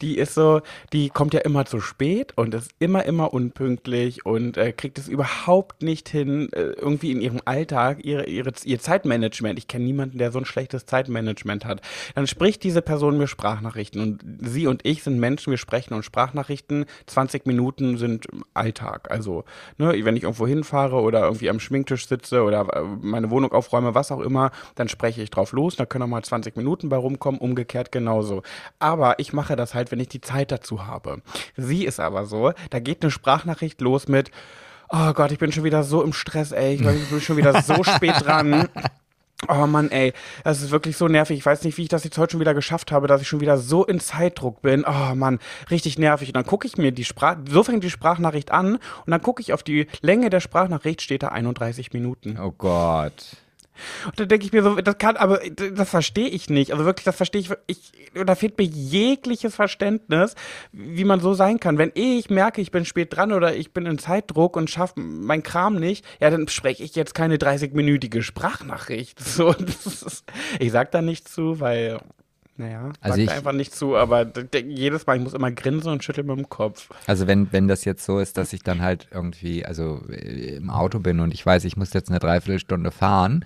[0.01, 0.61] die ist so,
[0.93, 5.07] die kommt ja immer zu spät und ist immer, immer unpünktlich und äh, kriegt es
[5.07, 9.59] überhaupt nicht hin, äh, irgendwie in ihrem Alltag ihre, ihre, ihr Zeitmanagement.
[9.59, 11.81] Ich kenne niemanden, der so ein schlechtes Zeitmanagement hat.
[12.15, 16.03] Dann spricht diese Person mir Sprachnachrichten und sie und ich sind Menschen, wir sprechen und
[16.03, 16.85] Sprachnachrichten.
[17.05, 19.11] 20 Minuten sind Alltag.
[19.11, 19.43] Also,
[19.77, 23.93] ne, wenn ich irgendwo hinfahre oder irgendwie am Schminktisch sitze oder äh, meine Wohnung aufräume,
[23.93, 25.75] was auch immer, dann spreche ich drauf los.
[25.75, 28.43] Da können auch mal 20 Minuten bei rumkommen, umgekehrt genauso.
[28.79, 31.21] Aber ich mache das halt, wenn ich die Zeit dazu habe.
[31.57, 34.31] Sie ist aber so, da geht eine Sprachnachricht los mit,
[34.89, 37.83] oh Gott, ich bin schon wieder so im Stress, ey, ich bin schon wieder so
[37.83, 38.67] spät dran.
[39.47, 41.37] Oh Mann, ey, das ist wirklich so nervig.
[41.37, 43.41] Ich weiß nicht, wie ich das jetzt heute schon wieder geschafft habe, dass ich schon
[43.41, 44.85] wieder so in Zeitdruck bin.
[44.87, 45.39] Oh Mann,
[45.71, 46.29] richtig nervig.
[46.29, 49.41] Und dann gucke ich mir die Sprach, so fängt die Sprachnachricht an und dann gucke
[49.41, 52.37] ich auf die Länge der Sprachnachricht, steht da 31 Minuten.
[52.39, 53.13] Oh Gott.
[54.05, 56.71] Und da denke ich mir so, das kann, aber das verstehe ich nicht.
[56.71, 60.35] Also wirklich, das verstehe ich, ich, da fehlt mir jegliches Verständnis,
[60.71, 61.77] wie man so sein kann.
[61.77, 65.43] Wenn ich merke, ich bin spät dran oder ich bin in Zeitdruck und schaffe meinen
[65.43, 69.19] Kram nicht, ja, dann spreche ich jetzt keine 30-minütige Sprachnachricht.
[69.31, 70.25] So, ist,
[70.59, 71.99] ich sag da nichts zu, weil
[72.61, 74.31] naja, also sagt ich, einfach nicht zu, aber
[74.67, 76.89] jedes Mal, ich muss immer grinsen und schütteln mit dem Kopf.
[77.07, 80.69] Also wenn, wenn das jetzt so ist, dass ich dann halt irgendwie, also äh, im
[80.69, 83.45] Auto bin und ich weiß, ich muss jetzt eine Dreiviertelstunde fahren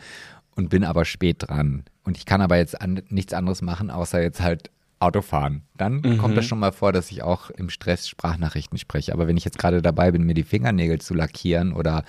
[0.55, 4.21] und bin aber spät dran und ich kann aber jetzt an, nichts anderes machen, außer
[4.21, 5.61] jetzt halt Autofahren.
[5.77, 6.17] Dann mhm.
[6.17, 9.13] kommt das schon mal vor, dass ich auch im Stress Sprachnachrichten spreche.
[9.13, 12.03] Aber wenn ich jetzt gerade dabei bin, mir die Fingernägel zu lackieren oder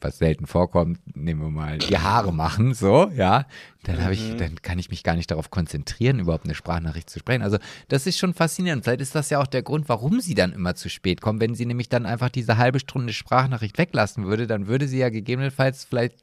[0.00, 3.46] was selten vorkommt, nehmen wir mal die Haare machen, so, ja,
[3.84, 4.38] dann habe ich, mhm.
[4.38, 7.42] dann kann ich mich gar nicht darauf konzentrieren, überhaupt eine Sprachnachricht zu sprechen.
[7.42, 7.58] Also
[7.88, 8.84] das ist schon faszinierend.
[8.84, 11.40] Vielleicht ist das ja auch der Grund, warum sie dann immer zu spät kommen.
[11.40, 15.08] Wenn sie nämlich dann einfach diese halbe Stunde Sprachnachricht weglassen würde, dann würde sie ja
[15.08, 16.16] gegebenenfalls vielleicht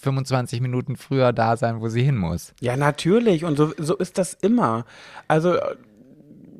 [0.00, 2.54] 25 Minuten früher da sein, wo sie hin muss.
[2.60, 3.44] Ja, natürlich.
[3.44, 4.86] Und so, so ist das immer.
[5.28, 5.56] Also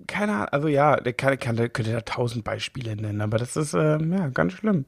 [0.06, 3.74] keine Ahnung, also ja, der kann, kann, könnte da tausend Beispiele nennen, aber das ist
[3.74, 4.84] äh, ja ganz schlimm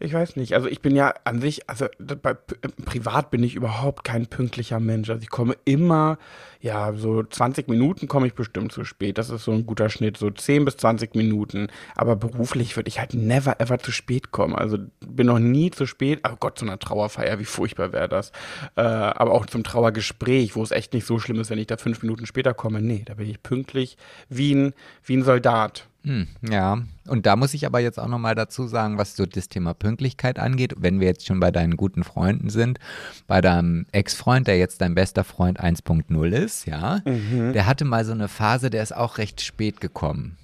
[0.00, 0.54] ich weiß nicht.
[0.54, 5.10] Also ich bin ja an sich, also bei, privat bin ich überhaupt kein pünktlicher Mensch.
[5.10, 6.18] Also ich komme immer,
[6.60, 9.18] ja, so 20 Minuten komme ich bestimmt zu spät.
[9.18, 11.68] Das ist so ein guter Schnitt, so 10 bis 20 Minuten.
[11.94, 14.54] Aber beruflich würde ich halt never ever zu spät kommen.
[14.54, 16.20] Also bin noch nie zu spät.
[16.28, 18.30] Oh Gott, zu einer Trauerfeier, wie furchtbar wäre das.
[18.76, 21.76] Äh, aber auch zum Trauergespräch, wo es echt nicht so schlimm ist, wenn ich da
[21.76, 22.82] fünf Minuten später komme.
[22.82, 23.96] Nee, da bin ich pünktlich
[24.28, 25.88] wie ein, wie ein Soldat.
[26.04, 29.48] Hm, ja, und da muss ich aber jetzt auch nochmal dazu sagen, was so das
[29.48, 32.78] Thema Pünktlichkeit angeht, wenn wir jetzt schon bei deinen guten Freunden sind,
[33.26, 37.54] bei deinem Ex-Freund, der jetzt dein bester Freund 1.0 ist, ja, mhm.
[37.54, 40.36] der hatte mal so eine Phase, der ist auch recht spät gekommen.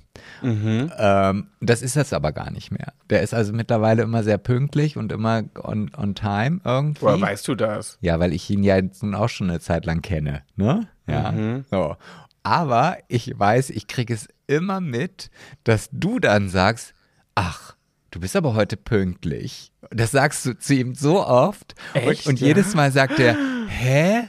[0.42, 0.90] Mhm.
[0.98, 2.92] Ähm, das ist das aber gar nicht mehr.
[3.10, 7.02] Der ist also mittlerweile immer sehr pünktlich und immer on, on time irgendwie.
[7.02, 7.98] Woher weißt du das?
[8.00, 10.88] Ja, weil ich ihn ja jetzt nun auch schon eine Zeit lang kenne, ne?
[11.06, 11.32] Ja.
[11.32, 11.64] Mhm.
[11.70, 11.96] So.
[12.42, 15.30] Aber ich weiß, ich kriege es immer mit,
[15.64, 16.92] dass du dann sagst,
[17.34, 17.76] ach,
[18.10, 19.72] du bist aber heute pünktlich.
[19.90, 21.74] Das sagst du zu ihm so oft.
[21.94, 22.48] Echt, und, und ja?
[22.48, 23.36] jedes Mal sagt er,
[23.70, 24.28] hä?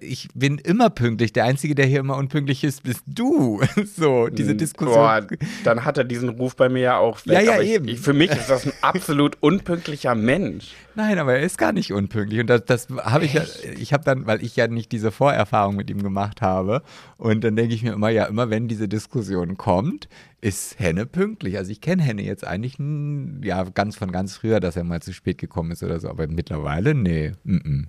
[0.00, 1.32] Ich bin immer pünktlich.
[1.32, 3.60] Der Einzige, der hier immer unpünktlich ist, bist du.
[3.96, 4.96] So, diese hm, Diskussion.
[4.96, 5.26] Boah,
[5.64, 7.34] dann hat er diesen Ruf bei mir ja auch weg.
[7.34, 7.88] Ja, ja, eben.
[7.88, 10.72] Ich, für mich ist das ein absolut unpünktlicher Mensch.
[10.94, 12.40] Nein, aber er ist gar nicht unpünktlich.
[12.40, 13.42] Und das, das habe ich ja,
[13.78, 16.82] ich habe dann, weil ich ja nicht diese Vorerfahrung mit ihm gemacht habe.
[17.16, 20.08] Und dann denke ich mir immer, ja, immer wenn diese Diskussion kommt,
[20.40, 21.56] ist Henne pünktlich.
[21.58, 22.76] Also ich kenne Henne jetzt eigentlich
[23.42, 26.08] ja ganz von ganz früher, dass er mal zu spät gekommen ist oder so.
[26.08, 27.32] Aber mittlerweile, nee.
[27.44, 27.86] Mm -mm.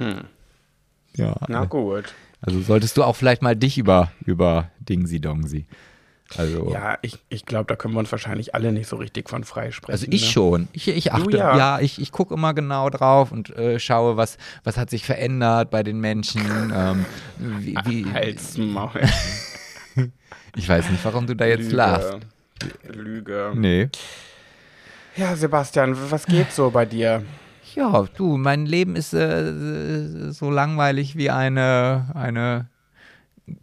[0.00, 0.24] Hm.
[1.14, 1.36] Ja.
[1.48, 2.14] Na gut.
[2.40, 5.66] Also solltest du auch vielleicht mal dich über, über Dingsi Dongsi.
[6.36, 9.42] Also, ja, ich, ich glaube, da können wir uns wahrscheinlich alle nicht so richtig von
[9.42, 9.92] freisprechen.
[9.92, 10.28] Also ich ne?
[10.28, 10.68] schon.
[10.72, 11.56] Ich, ich achte, ja.
[11.56, 11.80] ja.
[11.80, 15.82] ich, ich gucke immer genau drauf und äh, schaue, was, was hat sich verändert bei
[15.82, 16.40] den Menschen.
[16.74, 17.04] ähm,
[17.38, 18.90] wie, wie, Halt's Maul.
[20.56, 21.76] ich weiß nicht, warum du da jetzt Lüge.
[21.76, 22.18] lachst.
[22.84, 23.52] Lüge.
[23.56, 23.88] Nee.
[25.16, 27.24] Ja, Sebastian, was geht so bei dir?
[27.74, 32.68] Ja, du, mein Leben ist äh, so langweilig wie eine, eine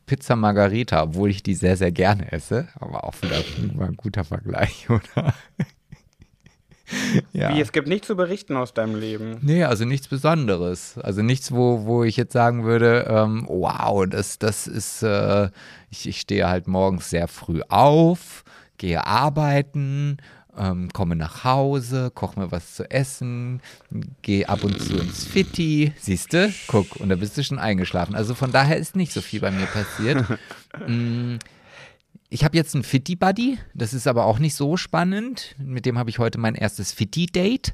[0.06, 2.68] Pizza Margarita, obwohl ich die sehr, sehr gerne esse.
[2.80, 5.34] Aber auch wieder ein guter Vergleich, oder?
[7.34, 7.54] ja.
[7.54, 9.40] Wie, es gibt nichts zu berichten aus deinem Leben?
[9.42, 10.98] Nee, also nichts Besonderes.
[10.98, 15.50] Also nichts, wo, wo ich jetzt sagen würde, ähm, wow, das, das ist, äh,
[15.90, 18.44] ich, ich stehe halt morgens sehr früh auf,
[18.78, 20.18] gehe arbeiten
[20.58, 23.62] ähm, komme nach Hause, koche mir was zu essen,
[24.22, 25.94] gehe ab und zu ins Fitti.
[26.00, 26.54] Siehst du?
[26.68, 28.16] Guck, und da bist du schon eingeschlafen.
[28.16, 30.26] Also von daher ist nicht so viel bei mir passiert.
[30.88, 31.38] mm,
[32.30, 35.56] ich habe jetzt einen Fitti-Buddy, das ist aber auch nicht so spannend.
[35.58, 37.74] Mit dem habe ich heute mein erstes Fitti-Date.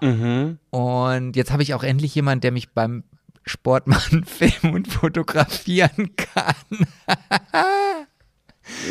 [0.00, 0.58] Mhm.
[0.70, 3.04] Und jetzt habe ich auch endlich jemanden, der mich beim
[3.46, 6.86] Sportmann filmen und fotografieren kann.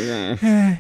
[0.08, 0.38] ja,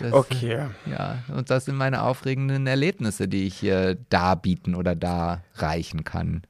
[0.00, 0.66] das, Okay.
[0.86, 6.42] ja, und das sind meine aufregenden Erlebnisse, die ich hier darbieten oder darreichen kann.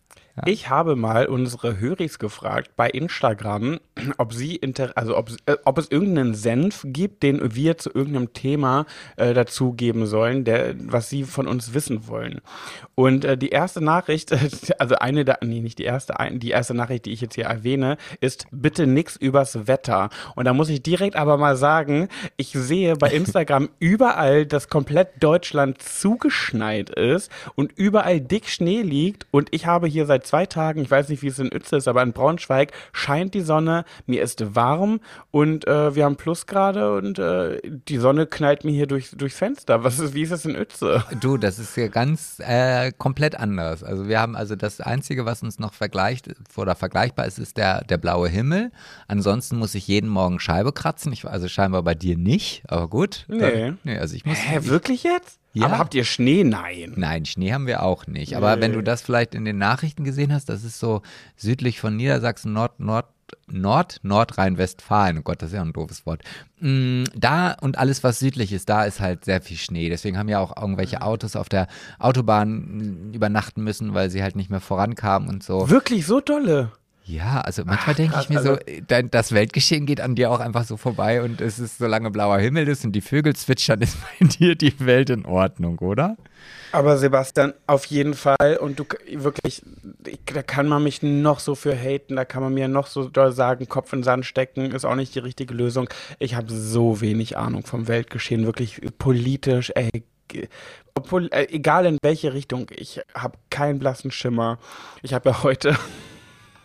[0.46, 3.80] Ich habe mal unsere Höris gefragt bei Instagram,
[4.16, 8.32] ob sie inter also ob, äh, ob es irgendeinen Senf gibt, den wir zu irgendeinem
[8.32, 12.40] Thema äh, dazugeben sollen, der was sie von uns wissen wollen.
[12.94, 14.34] Und äh, die erste Nachricht,
[14.78, 17.46] also eine der, nee, nicht die erste, ein, die erste Nachricht, die ich jetzt hier
[17.46, 20.08] erwähne, ist bitte nix übers Wetter.
[20.34, 25.22] Und da muss ich direkt aber mal sagen, ich sehe bei Instagram überall, dass komplett
[25.22, 30.82] Deutschland zugeschneit ist und überall dick Schnee liegt und ich habe hier seit zwei Tagen,
[30.82, 34.22] ich weiß nicht, wie es in Uetze ist, aber in Braunschweig scheint die Sonne, mir
[34.22, 39.10] ist warm und äh, wir haben Plusgrade und äh, die Sonne knallt mir hier durch,
[39.10, 39.84] durchs Fenster.
[39.84, 41.04] Was ist, wie ist es in Uetze?
[41.20, 43.82] Du, das ist ja ganz äh, komplett anders.
[43.82, 47.84] Also wir haben also das Einzige, was uns noch vergleicht oder vergleichbar ist, ist der,
[47.84, 48.70] der blaue Himmel.
[49.08, 51.12] Ansonsten muss ich jeden Morgen Scheibe kratzen.
[51.12, 53.26] Ich, also scheinbar bei dir nicht, aber gut.
[53.28, 53.74] Nee.
[53.84, 54.38] Nee also ich muss.
[54.38, 55.41] Hä, wirklich jetzt?
[55.54, 55.66] Ja.
[55.66, 56.44] Aber habt ihr Schnee?
[56.44, 56.94] Nein.
[56.96, 58.36] Nein, Schnee haben wir auch nicht.
[58.36, 61.02] Aber wenn du das vielleicht in den Nachrichten gesehen hast, das ist so
[61.36, 63.06] südlich von Niedersachsen, Nord, Nord,
[63.48, 65.18] Nord, Nordrhein-Westfalen.
[65.18, 66.22] Oh Gott, das ist ja ein doofes Wort.
[66.60, 69.88] Mm, Da und alles, was südlich ist, da ist halt sehr viel Schnee.
[69.88, 71.66] Deswegen haben ja auch irgendwelche Autos auf der
[71.98, 75.68] Autobahn übernachten müssen, weil sie halt nicht mehr vorankamen und so.
[75.68, 76.72] Wirklich so dolle?
[77.04, 80.30] Ja, also manchmal Ach, denke ich mir also- so, dein, das Weltgeschehen geht an dir
[80.30, 83.80] auch einfach so vorbei und es ist, solange blauer Himmel ist und die Vögel zwitschern,
[83.82, 86.16] ist bei dir die Welt in Ordnung, oder?
[86.70, 88.56] Aber Sebastian, auf jeden Fall.
[88.60, 89.62] Und du wirklich,
[90.06, 93.08] ich, da kann man mich noch so für haten, da kann man mir noch so
[93.08, 95.88] doll sagen, Kopf in den Sand stecken, ist auch nicht die richtige Lösung.
[96.18, 99.90] Ich habe so wenig Ahnung vom Weltgeschehen, wirklich politisch, ey.
[100.94, 104.58] Obwohl, äh, egal in welche Richtung, ich habe keinen blassen Schimmer.
[105.02, 105.76] Ich habe ja heute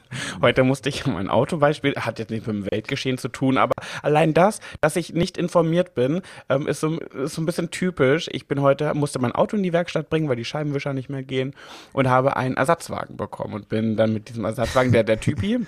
[0.41, 4.33] Heute musste ich mein Autobeispiel, hat jetzt nichts mit dem Weltgeschehen zu tun, aber allein
[4.33, 8.29] das, dass ich nicht informiert bin, ähm, ist, so, ist so ein bisschen typisch.
[8.31, 11.23] Ich bin heute, musste mein Auto in die Werkstatt bringen, weil die Scheibenwischer nicht mehr
[11.23, 11.53] gehen
[11.93, 15.59] und habe einen Ersatzwagen bekommen und bin dann mit diesem Ersatzwagen, der, der Typi,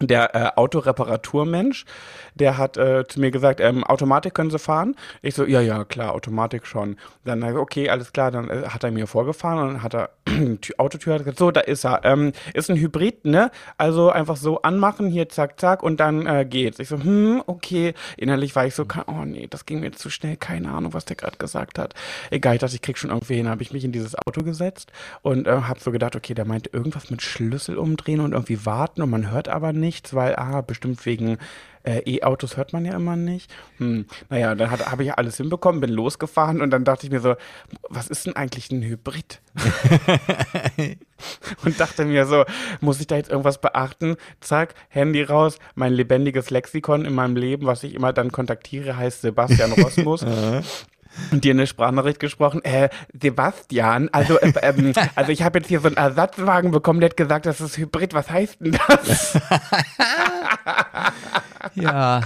[0.00, 1.84] der äh, Autoreparaturmensch,
[2.34, 4.94] der hat äh, zu mir gesagt, ähm, Automatik können Sie fahren?
[5.22, 6.96] Ich so, ja, ja, klar, Automatik schon.
[7.24, 10.76] Dann, okay, alles klar, dann äh, hat er mir vorgefahren und hat er die Tür-
[10.78, 12.00] Autotür hat gesagt, so, da ist er.
[12.04, 13.50] Ähm, ist ein Hybrid, ne?
[13.78, 16.78] Also einfach so anmachen, hier zack, zack und dann äh, geht's.
[16.78, 17.94] Ich so, hm, okay.
[18.16, 21.16] Innerlich war ich so, oh nee, das ging mir zu schnell, keine Ahnung, was der
[21.16, 21.94] gerade gesagt hat.
[22.30, 23.48] Egal, ich dachte, ich krieg schon irgendwie hin.
[23.48, 26.70] Habe ich mich in dieses Auto gesetzt und äh, habe so gedacht, okay, der meinte
[26.72, 31.04] irgendwas mit Schlüssel umdrehen und irgendwie warten und man hört aber nichts, weil, ah, bestimmt
[31.06, 31.38] wegen
[31.86, 33.54] äh, E-Autos hört man ja immer nicht.
[33.78, 34.06] Hm.
[34.28, 37.36] Naja, dann habe ich alles hinbekommen, bin losgefahren und dann dachte ich mir so,
[37.88, 39.40] was ist denn eigentlich ein Hybrid?
[41.64, 42.44] und dachte mir so,
[42.80, 44.16] muss ich da jetzt irgendwas beachten?
[44.40, 49.22] Zack, Handy raus, mein lebendiges Lexikon in meinem Leben, was ich immer dann kontaktiere, heißt
[49.22, 50.26] Sebastian Rosmus.
[51.30, 55.80] Und dir eine Sprachnachricht gesprochen, äh, Sebastian, also, äh, ähm, also ich habe jetzt hier
[55.80, 59.38] so einen Ersatzwagen bekommen, der hat gesagt, das ist Hybrid, was heißt denn das?
[61.74, 62.22] Ja.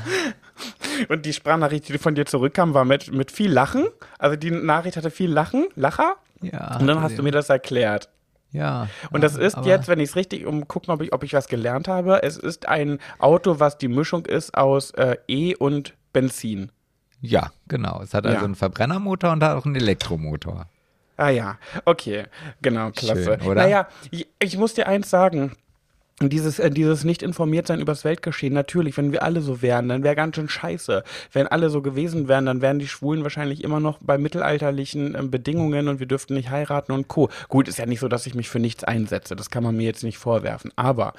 [1.09, 3.89] Und die Sprachnachricht, die von dir zurückkam, war mit, mit viel Lachen.
[4.19, 6.17] Also die Nachricht hatte viel Lachen, Lacher.
[6.43, 8.09] ja Und dann hast du mir das erklärt.
[8.53, 8.89] Ja.
[9.11, 11.47] Und das ist jetzt, wenn ich es richtig um gucken, ob ich, ob ich was
[11.47, 16.73] gelernt habe, es ist ein Auto, was die Mischung ist aus äh, E und Benzin.
[17.21, 18.01] Ja, genau.
[18.03, 18.45] Es hat also Ja.
[18.45, 20.67] einen Verbrennermotor und hat auch einen Elektromotor.
[21.17, 22.25] Ah ja, okay,
[22.63, 23.25] genau, klasse.
[23.25, 23.63] Schön, oder?
[23.63, 25.53] Naja, ich, ich muss dir eins sagen.
[26.23, 30.03] Dieses, äh, dieses nicht informiert sein übers Weltgeschehen, natürlich, wenn wir alle so wären, dann
[30.03, 31.03] wäre ganz schön scheiße.
[31.33, 35.31] Wenn alle so gewesen wären, dann wären die Schwulen wahrscheinlich immer noch bei mittelalterlichen ähm,
[35.31, 37.31] Bedingungen und wir dürften nicht heiraten und Co.
[37.49, 39.85] Gut, ist ja nicht so, dass ich mich für nichts einsetze, das kann man mir
[39.85, 40.73] jetzt nicht vorwerfen.
[40.77, 41.15] Aber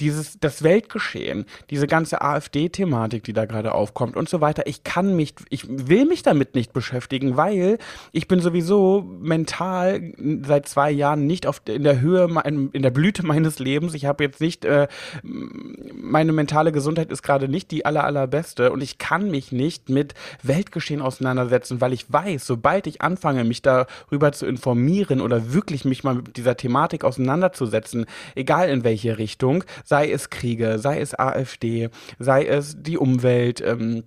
[0.00, 5.16] dieses, das Weltgeschehen, diese ganze AfD-Thematik, die da gerade aufkommt und so weiter, ich kann
[5.16, 7.76] mich, ich will mich damit nicht beschäftigen, weil
[8.12, 10.14] ich bin sowieso mental
[10.46, 12.26] seit zwei Jahren nicht auf, in der Höhe,
[12.72, 13.92] in der Blüte meines Lebens.
[13.92, 14.88] Ich habe jetzt nicht, äh,
[15.22, 20.14] meine mentale Gesundheit ist gerade nicht die aller, allerbeste und ich kann mich nicht mit
[20.42, 26.04] Weltgeschehen auseinandersetzen, weil ich weiß, sobald ich anfange, mich darüber zu informieren oder wirklich mich
[26.04, 31.90] mal mit dieser Thematik auseinanderzusetzen, egal in welche Richtung, sei es Kriege, sei es AfD,
[32.18, 34.04] sei es die Umwelt, ähm,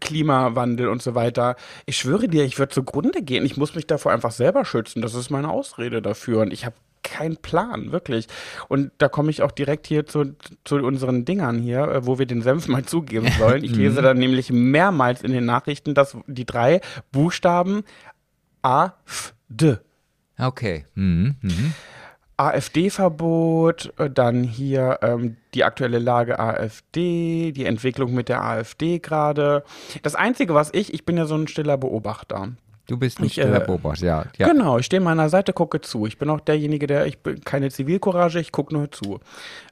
[0.00, 1.56] Klimawandel und so weiter.
[1.84, 3.44] Ich schwöre dir, ich würde zugrunde gehen.
[3.44, 5.02] Ich muss mich davor einfach selber schützen.
[5.02, 6.40] Das ist meine Ausrede dafür.
[6.40, 8.26] Und ich habe keinen Plan, wirklich.
[8.68, 12.26] Und da komme ich auch direkt hier zu, zu unseren Dingern hier, äh, wo wir
[12.26, 13.64] den Senf mal zugeben sollen.
[13.64, 16.80] Ich lese dann nämlich mehrmals in den Nachrichten, dass die drei
[17.12, 17.84] Buchstaben
[18.62, 19.76] A, F, D.
[20.38, 20.84] Okay.
[20.94, 21.36] Mhm.
[21.40, 21.72] Mhm.
[22.36, 29.64] AfD-Verbot, äh, dann hier ähm, die aktuelle Lage AfD, die Entwicklung mit der AfD gerade.
[30.02, 32.52] Das Einzige, was ich, ich bin ja so ein stiller Beobachter.
[32.86, 34.48] Du bist nicht stiller äh, Beobachter, ja, ja.
[34.48, 36.06] Genau, ich stehe meiner Seite, gucke zu.
[36.06, 39.20] Ich bin auch derjenige, der, ich bin keine Zivilcourage, ich gucke nur zu.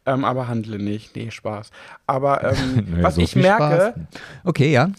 [0.04, 1.14] Ähm, aber handle nicht.
[1.14, 1.70] Nee, Spaß.
[2.06, 3.94] Aber ähm, naja, was so ich merke.
[3.94, 3.94] Spaß.
[4.44, 4.90] Okay, ja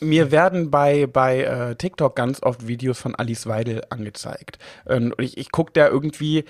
[0.00, 4.58] mir werden bei, bei äh, TikTok ganz oft Videos von Alice Weidel angezeigt.
[4.84, 6.44] Und ich, ich gucke da irgendwie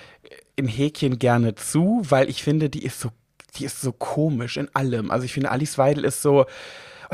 [0.57, 3.11] im Häkchen gerne zu, weil ich finde, die ist so,
[3.57, 5.11] die ist so komisch in allem.
[5.11, 6.47] Also ich finde, Alice Weidel ist so,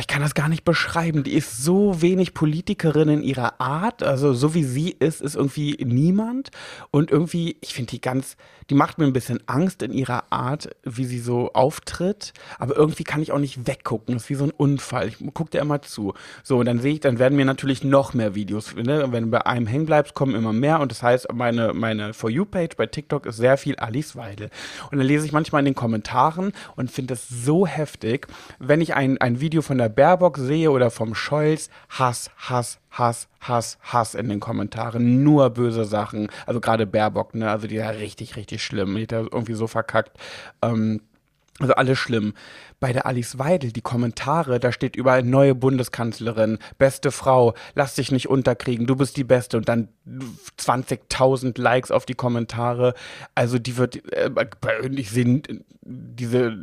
[0.01, 1.23] ich kann das gar nicht beschreiben.
[1.23, 4.03] Die ist so wenig Politikerin in ihrer Art.
[4.03, 6.51] Also so wie sie ist, ist irgendwie niemand.
[6.91, 8.37] Und irgendwie, ich finde die ganz,
[8.71, 12.33] die macht mir ein bisschen Angst in ihrer Art, wie sie so auftritt.
[12.59, 14.15] Aber irgendwie kann ich auch nicht weggucken.
[14.15, 15.09] Das ist wie so ein Unfall.
[15.09, 16.15] Ich gucke dir immer zu.
[16.43, 18.75] So, und dann sehe ich, dann werden mir natürlich noch mehr Videos.
[18.75, 19.13] Ne?
[19.13, 20.81] Wenn du bei einem hängen bleibst, kommen immer mehr.
[20.81, 24.51] Und das heißt, meine, meine For You-Page bei TikTok ist sehr viel Alice Weidel.
[24.91, 28.27] Und dann lese ich manchmal in den Kommentaren und finde es so heftig,
[28.59, 31.69] wenn ich ein, ein Video von der Baerbock sehe oder vom Scholz.
[31.89, 35.23] Hass, Hass, Hass, Hass, Hass in den Kommentaren.
[35.23, 36.29] Nur böse Sachen.
[36.47, 37.51] Also gerade Baerbock, ne?
[37.51, 38.97] Also die ja richtig, richtig schlimm.
[38.97, 40.19] Die hat ja irgendwie so verkackt.
[40.63, 41.01] Ähm,
[41.61, 42.35] also alles schlimm.
[42.81, 48.11] Bei der Alice Weidel, die Kommentare, da steht überall neue Bundeskanzlerin, beste Frau, lass dich
[48.11, 49.89] nicht unterkriegen, du bist die Beste und dann
[50.59, 52.95] 20.000 Likes auf die Kommentare.
[53.37, 54.31] Also die wird, äh,
[54.97, 55.43] ich sehe
[55.83, 56.59] diese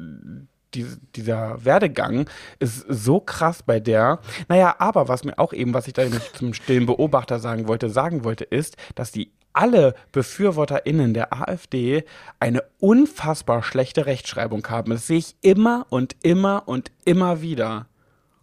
[0.74, 2.30] die, dieser Werdegang
[2.60, 4.20] ist so krass bei der.
[4.48, 6.04] Naja, aber was mir auch eben, was ich da
[6.34, 12.06] zum stillen Beobachter sagen wollte, sagen wollte, ist, dass die alle BefürworterInnen der AfD
[12.40, 14.92] eine unfassbar schlechte Rechtschreibung haben.
[14.92, 17.88] Das sehe ich immer und immer und immer wieder.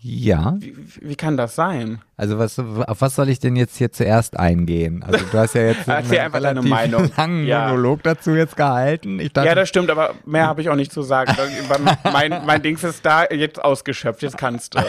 [0.00, 0.54] Ja.
[0.60, 2.00] Wie, wie, kann das sein?
[2.16, 5.02] Also was, auf was soll ich denn jetzt hier zuerst eingehen?
[5.02, 7.10] Also du hast ja jetzt einfach deine Meinung.
[7.16, 7.66] langen ja.
[7.66, 9.18] Monolog dazu jetzt gehalten.
[9.18, 11.32] Dachte, ja, das stimmt, aber mehr habe ich auch nicht zu sagen.
[12.12, 14.80] mein, mein Dings ist da jetzt ausgeschöpft, jetzt kannst du.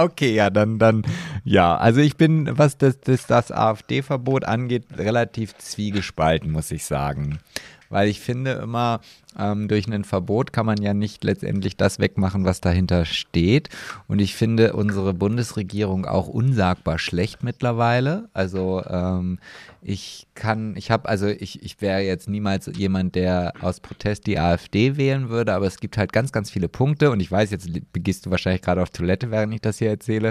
[0.00, 1.02] okay, ja, dann, dann,
[1.44, 1.76] ja.
[1.76, 7.40] Also ich bin, was das, das, das AfD-Verbot angeht, relativ zwiegespalten, muss ich sagen
[7.88, 9.00] weil ich finde immer,
[9.38, 13.68] ähm, durch ein Verbot kann man ja nicht letztendlich das wegmachen, was dahinter steht.
[14.08, 18.28] Und ich finde unsere Bundesregierung auch unsagbar schlecht mittlerweile.
[18.32, 19.38] Also ähm,
[19.82, 24.38] ich kann, ich habe, also ich, ich wäre jetzt niemals jemand, der aus Protest die
[24.38, 27.68] AfD wählen würde, aber es gibt halt ganz, ganz viele Punkte und ich weiß, jetzt
[27.92, 30.30] gehst du wahrscheinlich gerade auf Toilette, während ich das hier erzähle.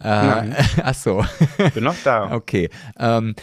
[0.00, 0.56] Äh, Nein.
[0.82, 1.24] Ach so.
[1.74, 2.30] Bin noch da.
[2.36, 2.68] Okay.
[2.98, 3.34] Ähm,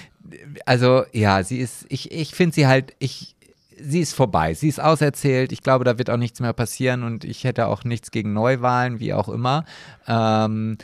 [0.65, 3.35] also ja, sie ist, ich, ich finde sie halt, ich,
[3.79, 5.51] sie ist vorbei, sie ist auserzählt.
[5.51, 8.99] Ich glaube, da wird auch nichts mehr passieren und ich hätte auch nichts gegen Neuwahlen,
[8.99, 9.65] wie auch immer.
[10.07, 10.77] Ähm,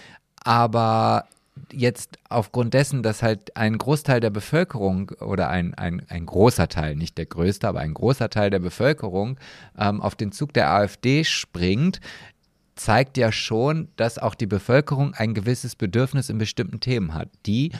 [0.44, 1.26] aber
[1.72, 6.96] jetzt aufgrund dessen, dass halt ein Großteil der Bevölkerung oder ein, ein, ein großer Teil,
[6.96, 9.38] nicht der größte, aber ein großer Teil der Bevölkerung
[9.78, 12.00] ähm, auf den Zug der AfD springt,
[12.76, 17.72] zeigt ja schon, dass auch die Bevölkerung ein gewisses Bedürfnis in bestimmten Themen hat, die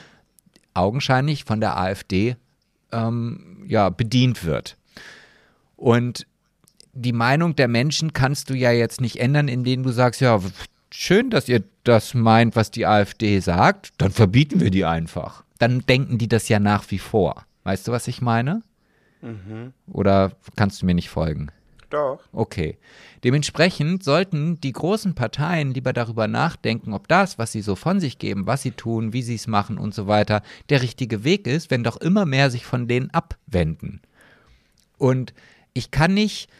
[0.74, 2.36] augenscheinlich von der AfD
[2.92, 4.76] ähm, ja, bedient wird.
[5.80, 6.26] Und
[6.92, 10.38] die Meinung der Menschen kannst du ja jetzt nicht ändern, indem du sagst, ja,
[10.90, 15.42] schön, dass ihr das meint, was die AfD sagt, dann verbieten wir die einfach.
[15.58, 17.46] Dann denken die das ja nach wie vor.
[17.64, 18.62] Weißt du, was ich meine?
[19.22, 19.72] Mhm.
[19.90, 21.50] Oder kannst du mir nicht folgen?
[21.88, 22.20] Doch.
[22.32, 22.76] Okay.
[23.24, 28.18] Dementsprechend sollten die großen Parteien lieber darüber nachdenken, ob das, was sie so von sich
[28.18, 31.70] geben, was sie tun, wie sie es machen und so weiter, der richtige Weg ist,
[31.70, 34.02] wenn doch immer mehr sich von denen abwenden.
[34.98, 35.32] Und
[35.80, 36.50] ich kann nicht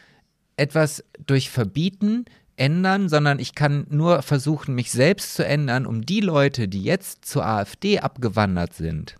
[0.56, 2.24] etwas durch Verbieten
[2.56, 7.26] ändern, sondern ich kann nur versuchen, mich selbst zu ändern, um die Leute, die jetzt
[7.26, 9.16] zur AfD abgewandert sind,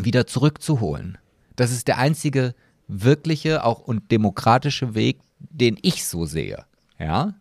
[0.00, 1.18] wieder zurückzuholen.
[1.56, 2.54] Das ist der einzige
[2.86, 6.64] wirkliche auch und demokratische Weg, den ich so sehe.
[7.00, 7.34] Ja?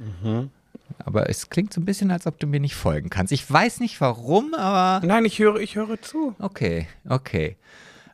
[0.00, 0.50] Mhm.
[0.98, 3.32] Aber es klingt so ein bisschen, als ob du mir nicht folgen kannst.
[3.32, 5.06] Ich weiß nicht warum, aber.
[5.06, 6.34] Nein, ich höre, ich höre zu.
[6.40, 7.56] Okay, okay.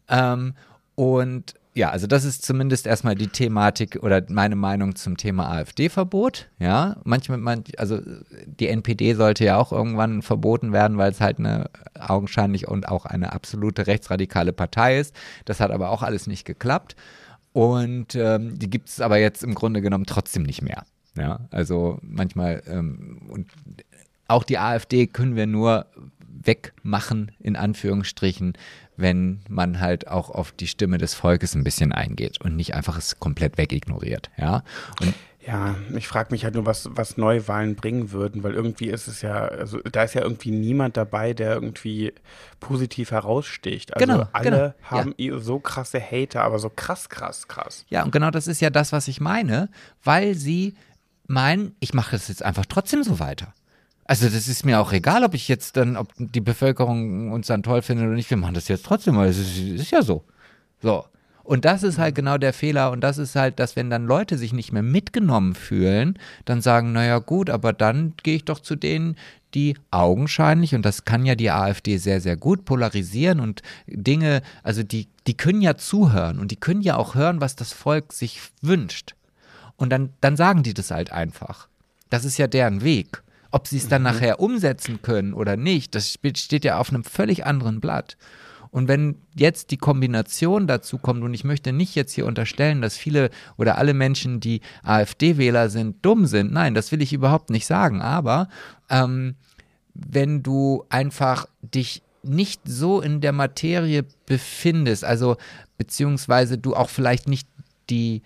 [0.09, 0.55] Ähm,
[0.95, 6.49] und ja, also das ist zumindest erstmal die Thematik oder meine Meinung zum Thema AfD-Verbot.
[6.61, 8.01] Ja, manchmal, man, also
[8.47, 13.07] die NPD sollte ja auch irgendwann verboten werden, weil es halt eine augenscheinlich und auch
[13.07, 15.17] eine absolute rechtsradikale Partei ist.
[15.47, 16.95] Das hat aber auch alles nicht geklappt.
[17.53, 20.85] Und ähm, die gibt es aber jetzt im Grunde genommen trotzdem nicht mehr.
[21.17, 23.51] Ja, also manchmal, ähm, und
[24.29, 25.87] auch die AfD können wir nur
[26.47, 28.55] wegmachen, in Anführungsstrichen,
[28.97, 32.97] wenn man halt auch auf die Stimme des Volkes ein bisschen eingeht und nicht einfach
[32.97, 34.63] es komplett wegignoriert, ja.
[35.01, 35.15] Und
[35.47, 39.21] ja, ich frage mich halt nur, was, was Neuwahlen bringen würden, weil irgendwie ist es
[39.21, 42.15] ja, also da ist ja irgendwie niemand dabei, der irgendwie
[42.61, 43.95] positiv heraussticht.
[43.95, 47.85] Also Genau, alle genau, haben eh so krasse Hater, aber so krass, krass, krass.
[47.91, 49.69] Ja, und genau das ist ja das, was ich meine,
[50.03, 50.77] weil sie
[51.27, 53.53] meinen, ich mache das jetzt einfach trotzdem so weiter.
[54.07, 57.63] Also das ist mir auch egal, ob ich jetzt dann, ob die Bevölkerung uns dann
[57.63, 60.25] toll findet oder nicht, wir machen das jetzt trotzdem, weil es ist, ist ja so.
[60.83, 61.05] So.
[61.43, 64.39] Und das ist halt genau der Fehler und das ist halt, dass wenn dann Leute
[64.39, 68.77] sich nicht mehr mitgenommen fühlen, dann sagen, naja gut, aber dann gehe ich doch zu
[68.77, 69.17] denen,
[69.53, 74.83] die augenscheinlich, und das kann ja die AfD sehr, sehr gut polarisieren und Dinge, also
[74.83, 78.41] die, die können ja zuhören und die können ja auch hören, was das Volk sich
[78.63, 79.15] wünscht.
[79.77, 81.69] Und dann, dann sagen die das halt einfach.
[82.09, 83.24] Das ist ja deren Weg.
[83.55, 87.47] Ob sie es dann nachher umsetzen können oder nicht, das steht ja auf einem völlig
[87.47, 88.17] anderen Blatt.
[88.73, 92.97] Und wenn jetzt die Kombination dazu kommt, und ich möchte nicht jetzt hier unterstellen, dass
[92.97, 96.53] viele oder alle Menschen, die AfD-Wähler sind, dumm sind.
[96.53, 98.03] Nein, das will ich überhaupt nicht sagen.
[98.03, 98.49] Aber
[98.91, 99.37] ähm,
[99.95, 105.37] wenn du einfach dich nicht so in der Materie befindest, also
[105.79, 107.47] beziehungsweise du auch vielleicht nicht
[107.89, 108.23] die,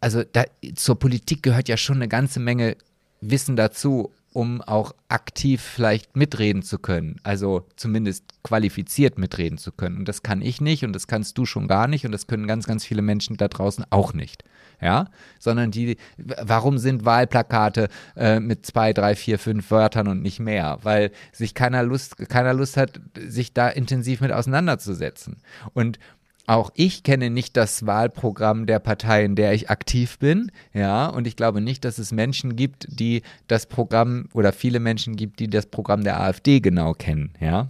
[0.00, 0.42] also da,
[0.74, 2.76] zur Politik gehört ja schon eine ganze Menge
[3.20, 9.98] Wissen dazu, um auch aktiv vielleicht mitreden zu können, also zumindest qualifiziert mitreden zu können.
[9.98, 12.46] Und das kann ich nicht und das kannst du schon gar nicht und das können
[12.46, 14.44] ganz, ganz viele Menschen da draußen auch nicht.
[14.80, 20.40] Ja, sondern die, warum sind Wahlplakate äh, mit zwei, drei, vier, fünf Wörtern und nicht
[20.40, 20.80] mehr?
[20.82, 25.36] Weil sich keiner Lust, keiner Lust hat, sich da intensiv mit auseinanderzusetzen.
[25.72, 26.00] Und
[26.46, 31.26] auch ich kenne nicht das Wahlprogramm der Partei, in der ich aktiv bin, ja, und
[31.26, 35.48] ich glaube nicht, dass es Menschen gibt, die das Programm oder viele Menschen gibt, die
[35.48, 37.68] das Programm der AfD genau kennen, ja,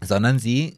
[0.00, 0.76] sondern sie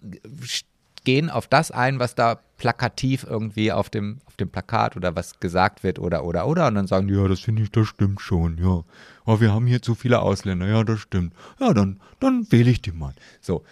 [1.04, 5.40] gehen auf das ein, was da plakativ irgendwie auf dem, auf dem Plakat oder was
[5.40, 8.20] gesagt wird oder oder oder und dann sagen die, ja, das finde ich, das stimmt
[8.20, 8.84] schon, ja.
[9.24, 11.34] Aber wir haben hier zu viele Ausländer, ja, das stimmt.
[11.58, 13.14] Ja, dann, dann wähle ich die mal.
[13.40, 13.64] So,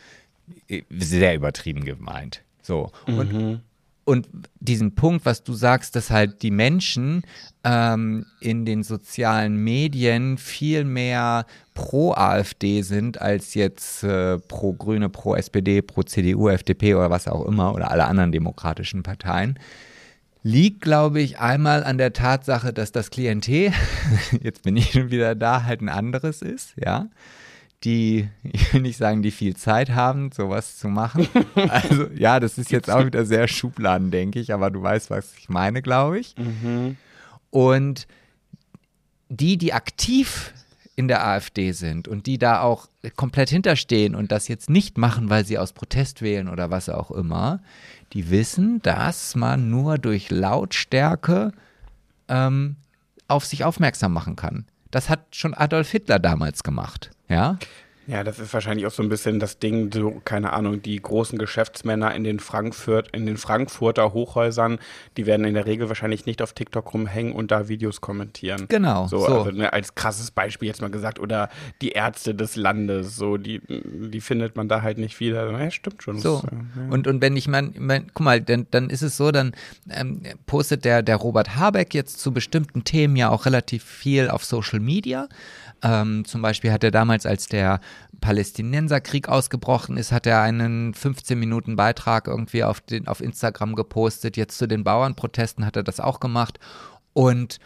[0.90, 2.42] sehr übertrieben gemeint.
[2.68, 2.90] So.
[3.06, 3.62] Und,
[4.04, 4.28] und
[4.60, 7.22] diesen Punkt, was du sagst, dass halt die Menschen
[7.64, 15.08] ähm, in den sozialen Medien viel mehr pro AfD sind als jetzt äh, pro Grüne,
[15.08, 19.58] pro SPD, pro CDU, FDP oder was auch immer oder alle anderen demokratischen Parteien,
[20.42, 23.72] liegt, glaube ich, einmal an der Tatsache, dass das Klientel,
[24.42, 27.08] jetzt bin ich schon wieder da, halt ein anderes ist, ja
[27.84, 31.28] die, ich will nicht sagen, die viel Zeit haben, sowas zu machen.
[31.68, 35.34] Also ja, das ist jetzt auch wieder sehr Schubladen, denke ich, aber du weißt, was
[35.36, 36.34] ich meine, glaube ich.
[37.50, 38.06] Und
[39.28, 40.52] die, die aktiv
[40.96, 45.30] in der AfD sind und die da auch komplett hinterstehen und das jetzt nicht machen,
[45.30, 47.60] weil sie aus Protest wählen oder was auch immer,
[48.12, 51.52] die wissen, dass man nur durch Lautstärke
[52.28, 52.76] ähm,
[53.28, 54.64] auf sich aufmerksam machen kann.
[54.90, 57.10] Das hat schon Adolf Hitler damals gemacht.
[57.28, 57.58] Ja,
[58.08, 61.38] Ja, das ist wahrscheinlich auch so ein bisschen das Ding, so, keine Ahnung, die großen
[61.38, 64.78] Geschäftsmänner in den Frankfurt, in den Frankfurter Hochhäusern,
[65.18, 68.64] die werden in der Regel wahrscheinlich nicht auf TikTok rumhängen und da Videos kommentieren.
[68.68, 69.26] Genau, So, so.
[69.26, 71.50] Also, ne, als krasses Beispiel jetzt mal gesagt, oder
[71.82, 75.50] die Ärzte des Landes, so, die, die findet man da halt nicht wieder.
[75.50, 76.18] Ja, stimmt schon.
[76.18, 76.40] So.
[76.40, 76.90] Das, ja.
[76.90, 79.52] Und, und wenn ich mein, mein guck mal, dann, dann ist es so, dann
[79.90, 84.46] ähm, postet der, der Robert Habeck jetzt zu bestimmten Themen ja auch relativ viel auf
[84.46, 85.28] Social Media.
[85.82, 87.80] Ähm, zum Beispiel hat er damals, als der
[88.20, 94.36] Palästinenserkrieg ausgebrochen ist, hat er einen 15 Minuten Beitrag irgendwie auf, den, auf Instagram gepostet.
[94.36, 96.58] Jetzt zu den Bauernprotesten hat er das auch gemacht.
[97.12, 97.58] Und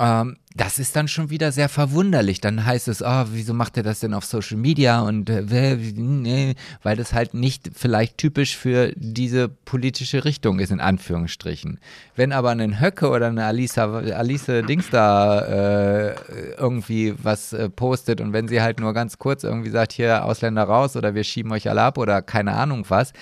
[0.00, 2.40] ähm, das ist dann schon wieder sehr verwunderlich.
[2.40, 5.00] Dann heißt es, oh, wieso macht er das denn auf Social Media?
[5.00, 10.80] Und äh, nee, weil das halt nicht vielleicht typisch für diese politische Richtung ist, in
[10.80, 11.78] Anführungsstrichen.
[12.16, 16.14] Wenn aber ein Höcke oder eine Alisa, Alice Dings da äh,
[16.56, 20.64] irgendwie was äh, postet und wenn sie halt nur ganz kurz irgendwie sagt, hier Ausländer
[20.64, 23.12] raus oder wir schieben euch alle ab oder keine Ahnung was,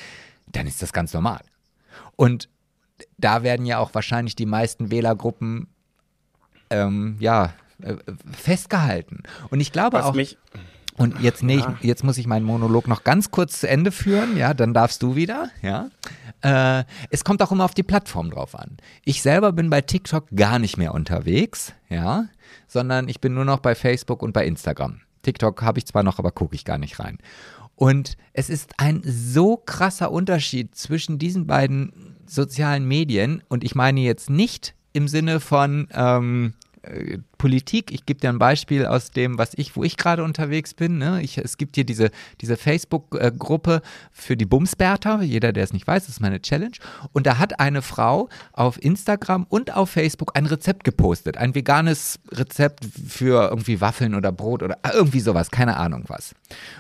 [0.47, 1.41] dann ist das ganz normal.
[2.17, 2.49] Und
[3.19, 5.69] da werden ja auch wahrscheinlich die meisten Wählergruppen
[6.71, 7.53] ähm, ja,
[7.83, 7.95] äh,
[8.37, 9.23] festgehalten.
[9.51, 10.15] Und ich glaube Was auch.
[10.15, 10.37] mich,
[10.97, 11.77] Und jetzt, nee, Ja.
[11.81, 15.03] ich, jetzt muss ich meinen Monolog noch ganz kurz zu Ende führen, ja, dann darfst
[15.03, 15.91] du wieder, ja.
[16.43, 18.77] Äh, es kommt auch immer auf die Plattform drauf an.
[19.05, 22.27] Ich selber bin bei TikTok gar nicht mehr unterwegs, ja,
[22.67, 25.01] sondern ich bin nur noch bei Facebook und bei Instagram.
[25.23, 27.19] TikTok habe ich zwar noch, aber gucke ich gar nicht rein.
[27.75, 34.01] Und es ist ein so krasser Unterschied zwischen diesen beiden sozialen Medien und ich meine
[34.01, 37.93] jetzt nicht im Sinne von ähm, äh, Politik.
[37.93, 40.99] Ich gebe dir ein Beispiel aus dem, was ich, wo ich gerade unterwegs bin.
[40.99, 41.23] Ne?
[41.23, 42.11] Ich, es gibt hier diese,
[42.41, 43.81] diese Facebook-Gruppe
[44.13, 45.23] für die Bumsberter.
[45.23, 46.73] Jeder, der es nicht weiß, ist meine Challenge.
[47.13, 51.37] Und da hat eine Frau auf Instagram und auf Facebook ein Rezept gepostet.
[51.39, 55.51] Ein veganes Rezept für irgendwie Waffeln oder Brot oder irgendwie sowas.
[55.51, 56.35] Keine Ahnung was.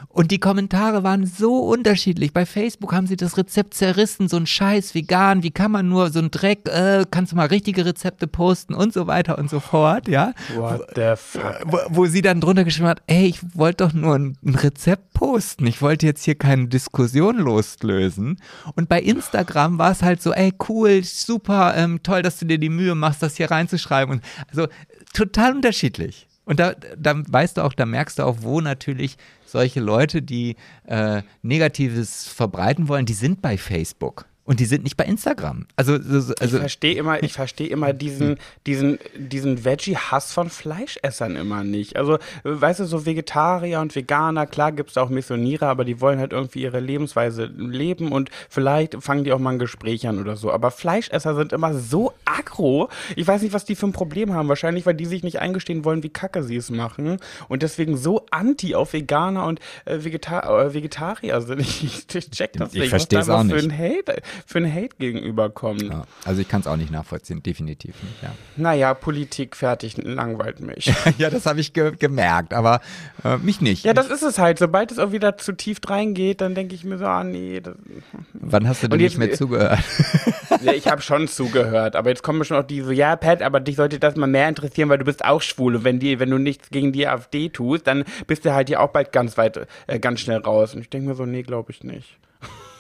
[0.08, 2.32] Und die Kommentare waren so unterschiedlich.
[2.32, 4.28] Bei Facebook haben sie das Rezept zerrissen.
[4.28, 5.44] So ein Scheiß vegan.
[5.44, 6.68] Wie kann man nur so ein Dreck?
[6.68, 10.08] Äh, kannst du mal richtige Rezepte posten und so weiter und so fort.
[10.08, 10.32] Ja.
[10.54, 11.60] What the fuck?
[11.64, 15.12] Wo, wo sie dann drunter geschrieben hat, ey, ich wollte doch nur ein, ein Rezept
[15.12, 15.66] posten.
[15.66, 18.40] Ich wollte jetzt hier keine Diskussion loslösen.
[18.74, 22.58] Und bei Instagram war es halt so, ey, cool, super, ähm, toll, dass du dir
[22.58, 24.16] die Mühe machst, das hier reinzuschreiben.
[24.16, 24.68] Und also
[25.12, 26.28] total unterschiedlich.
[26.44, 30.56] Und da, da weißt du auch, da merkst du auch, wo natürlich solche Leute, die
[30.86, 35.66] äh, Negatives verbreiten wollen, die sind bei Facebook und die sind nicht bei Instagram.
[35.76, 41.64] Also, also ich verstehe immer, ich verstehe immer diesen, diesen, diesen Veggie-Hass von Fleischessern immer
[41.64, 41.96] nicht.
[41.96, 46.18] Also, weißt du, so Vegetarier und Veganer, klar gibt es auch Missionierer, aber die wollen
[46.18, 50.36] halt irgendwie ihre Lebensweise leben und vielleicht fangen die auch mal ein Gespräch an oder
[50.36, 50.50] so.
[50.50, 52.88] Aber Fleischesser sind immer so aggro.
[53.16, 54.48] Ich weiß nicht, was die für ein Problem haben.
[54.48, 57.18] Wahrscheinlich, weil die sich nicht eingestehen wollen, wie kacke sie es machen
[57.50, 61.60] und deswegen so anti auf Veganer und äh, Vegeta äh, Vegetarier sind.
[61.60, 61.84] Ich,
[62.14, 62.84] ich check das ich nicht.
[62.84, 63.54] Ich verstehe es auch nicht.
[63.54, 65.82] Für ein Hate für ein Hate gegenüberkommt.
[65.82, 68.22] Ja, also ich kann es auch nicht nachvollziehen, definitiv nicht.
[68.22, 68.30] Ja.
[68.56, 70.92] Naja, Politik fertig langweilt mich.
[71.18, 72.80] ja, das habe ich ge gemerkt, aber
[73.24, 73.84] äh, mich nicht.
[73.84, 74.58] Ja, das ist es halt.
[74.58, 77.60] Sobald es auch wieder zu tief reingeht, dann denke ich mir so, ah nee.
[77.60, 77.74] Das
[78.32, 79.78] Wann hast du denn nicht mehr zugehört?
[80.62, 83.60] ja, ich habe schon zugehört, aber jetzt kommen schon auch die so, ja, Pat, aber
[83.60, 86.30] dich sollte das mal mehr interessieren, weil du bist auch schwul und wenn, die, wenn
[86.30, 89.66] du nichts gegen die AfD tust, dann bist du halt hier auch bald ganz weit,
[89.86, 90.74] äh, ganz schnell raus.
[90.74, 92.18] Und ich denke mir so, nee, glaube ich nicht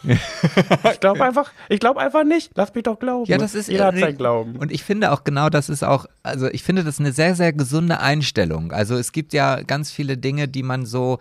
[0.04, 2.52] ich glaube einfach, ich glaube einfach nicht.
[2.54, 3.24] Lass mich doch glauben.
[3.30, 4.56] Ja, das ist jeder hat sein Glauben.
[4.56, 7.52] Und ich finde auch genau, das ist auch, also ich finde das eine sehr, sehr
[7.52, 8.72] gesunde Einstellung.
[8.72, 11.18] Also es gibt ja ganz viele Dinge, die man so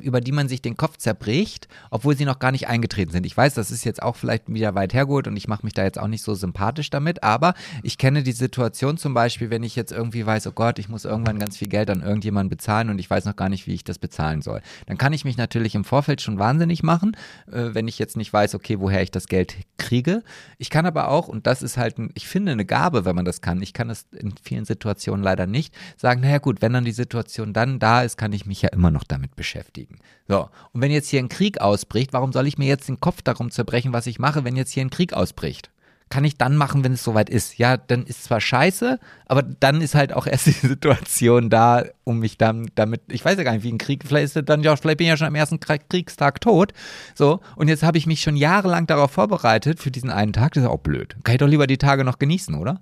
[0.00, 3.26] über die man sich den Kopf zerbricht, obwohl sie noch gar nicht eingetreten sind.
[3.26, 5.84] Ich weiß, das ist jetzt auch vielleicht wieder weit hergeholt und ich mache mich da
[5.84, 7.52] jetzt auch nicht so sympathisch damit, aber
[7.82, 11.04] ich kenne die Situation zum Beispiel, wenn ich jetzt irgendwie weiß, oh Gott, ich muss
[11.04, 13.84] irgendwann ganz viel Geld an irgendjemanden bezahlen und ich weiß noch gar nicht, wie ich
[13.84, 14.62] das bezahlen soll.
[14.86, 17.14] Dann kann ich mich natürlich im Vorfeld schon wahnsinnig machen,
[17.52, 20.22] äh, wenn ich jetzt nicht weiß, okay, woher ich das Geld kriege.
[20.56, 23.26] Ich kann aber auch, und das ist halt, ein, ich finde, eine Gabe, wenn man
[23.26, 26.86] das kann, ich kann das in vielen Situationen leider nicht, sagen, naja gut, wenn dann
[26.86, 29.98] die Situation dann da ist, kann ich mich ja immer noch damit beschäftigen beschäftigen.
[30.28, 33.22] So, und wenn jetzt hier ein Krieg ausbricht, warum soll ich mir jetzt den Kopf
[33.22, 35.70] darum zerbrechen, was ich mache, wenn jetzt hier ein Krieg ausbricht?
[36.08, 37.58] Kann ich dann machen, wenn es soweit ist.
[37.58, 42.20] Ja, dann ist zwar scheiße, aber dann ist halt auch erst die Situation da, um
[42.20, 44.76] mich dann damit, ich weiß ja gar nicht, wie ein Krieg, vielleicht ist dann ja,
[44.76, 46.72] vielleicht bin ich ja schon am ersten Kriegstag tot.
[47.16, 50.54] So, und jetzt habe ich mich schon jahrelang darauf vorbereitet für diesen einen Tag.
[50.54, 51.16] Das ist auch blöd.
[51.24, 52.80] Kann ich doch lieber die Tage noch genießen, oder?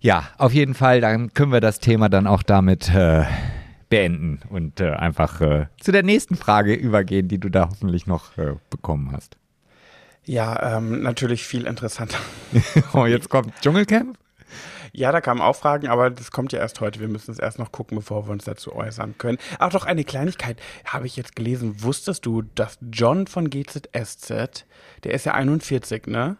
[0.00, 3.24] Ja, auf jeden Fall, dann können wir das Thema dann auch damit äh,
[3.88, 8.36] beenden und äh, einfach äh, zu der nächsten Frage übergehen, die du da hoffentlich noch
[8.38, 9.36] äh, bekommen hast.
[10.24, 12.18] Ja, ähm, natürlich viel interessanter.
[12.92, 14.18] oh, jetzt kommt Dschungelcamp?
[14.92, 17.00] Ja, da kamen auch Fragen, aber das kommt ja erst heute.
[17.00, 19.38] Wir müssen es erst noch gucken, bevor wir uns dazu äußern können.
[19.58, 21.82] Ach doch, eine Kleinigkeit habe ich jetzt gelesen.
[21.82, 24.64] Wusstest du, dass John von GZSZ,
[25.04, 26.38] der ist ja 41, ne?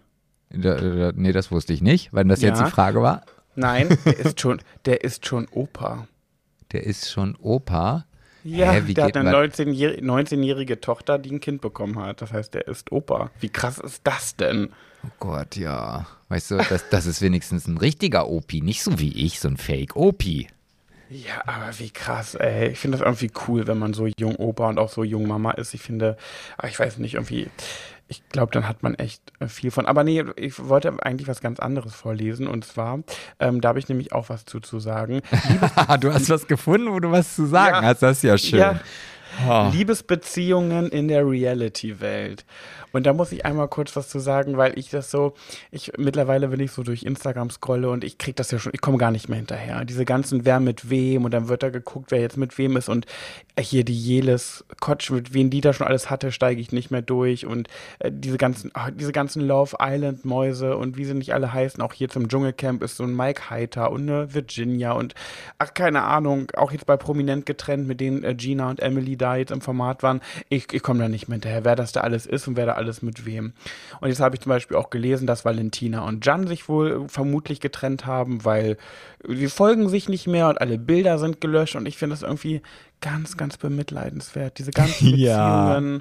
[0.49, 2.49] Da, da, nee, das wusste ich nicht, weil das ja.
[2.49, 3.23] jetzt die Frage war.
[3.57, 6.09] Nein, der ist schon, der ist schon Opa
[6.73, 8.07] der ist schon Opa.
[8.45, 12.23] Ja, Hä, der hat eine 19-jährige Tochter, die ein Kind bekommen hat.
[12.23, 13.31] Das heißt, der ist Opa.
[13.41, 14.69] Wie krass ist das denn?
[15.05, 16.07] Oh Gott, ja.
[16.29, 19.57] Weißt du, das, das ist wenigstens ein richtiger Opi, nicht so wie ich, so ein
[19.57, 20.49] Fake-Opi.
[21.09, 22.69] Ja, aber wie krass, ey.
[22.69, 25.53] Ich finde das irgendwie cool, wenn man so jung Opa und auch so jung Mama
[25.53, 25.73] ist.
[25.75, 26.17] Ich finde,
[26.67, 27.49] ich weiß nicht, irgendwie,
[28.09, 29.87] ich glaube, dann hat man echt äh, viel von.
[29.87, 32.49] Aber nee, ich wollte eigentlich was ganz anderes vorlesen.
[32.49, 33.01] Und zwar,
[33.39, 35.23] ähm, da habe ich nämlich auch was zu, zu sagen.
[36.01, 38.03] du hast was gefunden, wo du was zu sagen ja, hast.
[38.03, 38.59] Das ist ja schön.
[38.59, 38.81] Ja.
[39.47, 39.69] Oh.
[39.71, 42.45] Liebesbeziehungen in der Reality-Welt.
[42.97, 45.35] Und da muss ich einmal kurz was zu sagen, weil ich das so,
[45.71, 48.81] ich mittlerweile, wenn ich so durch Instagram scrolle und ich krieg das ja schon, ich
[48.81, 49.85] komme gar nicht mehr hinterher.
[49.85, 52.89] Diese ganzen, wer mit wem und dann wird da geguckt, wer jetzt mit wem ist
[52.89, 53.05] und
[53.61, 57.03] hier die Jeles Kotsch, mit wem die da schon alles hatte, steige ich nicht mehr
[57.03, 57.69] durch und
[57.99, 61.83] äh, diese ganzen, ach, diese ganzen Love Island Mäuse und wie sie nicht alle heißen,
[61.83, 65.15] auch hier zum Dschungelcamp ist so ein Mike Heiter und eine Virginia und
[65.59, 69.37] ach, keine Ahnung, auch jetzt bei Prominent getrennt, mit denen äh, Gina und Emily da
[69.37, 70.23] jetzt im Format waren.
[70.49, 72.73] Ich, ich komme da nicht mehr hinterher, wer das da alles ist und wer da
[72.73, 73.53] alles alles mit wem.
[74.01, 77.61] Und jetzt habe ich zum Beispiel auch gelesen, dass Valentina und Jan sich wohl vermutlich
[77.61, 78.77] getrennt haben, weil
[79.27, 81.77] sie folgen sich nicht mehr und alle Bilder sind gelöscht.
[81.77, 82.63] Und ich finde das irgendwie
[83.01, 84.59] ganz, ganz bemitleidenswert.
[84.59, 85.95] Diese ganzen Beziehungen.
[85.97, 86.01] Ja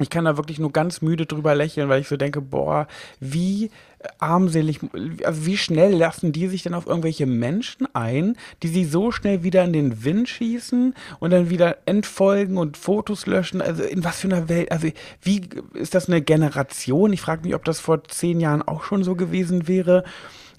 [0.00, 2.86] ich kann da wirklich nur ganz müde drüber lächeln, weil ich so denke, boah,
[3.20, 3.70] wie
[4.18, 4.80] armselig,
[5.24, 9.42] also wie schnell lassen die sich denn auf irgendwelche Menschen ein, die sie so schnell
[9.42, 13.60] wieder in den Wind schießen und dann wieder entfolgen und Fotos löschen?
[13.60, 14.88] Also in was für einer Welt, also
[15.22, 17.12] wie ist das eine Generation?
[17.12, 20.04] Ich frage mich, ob das vor zehn Jahren auch schon so gewesen wäre.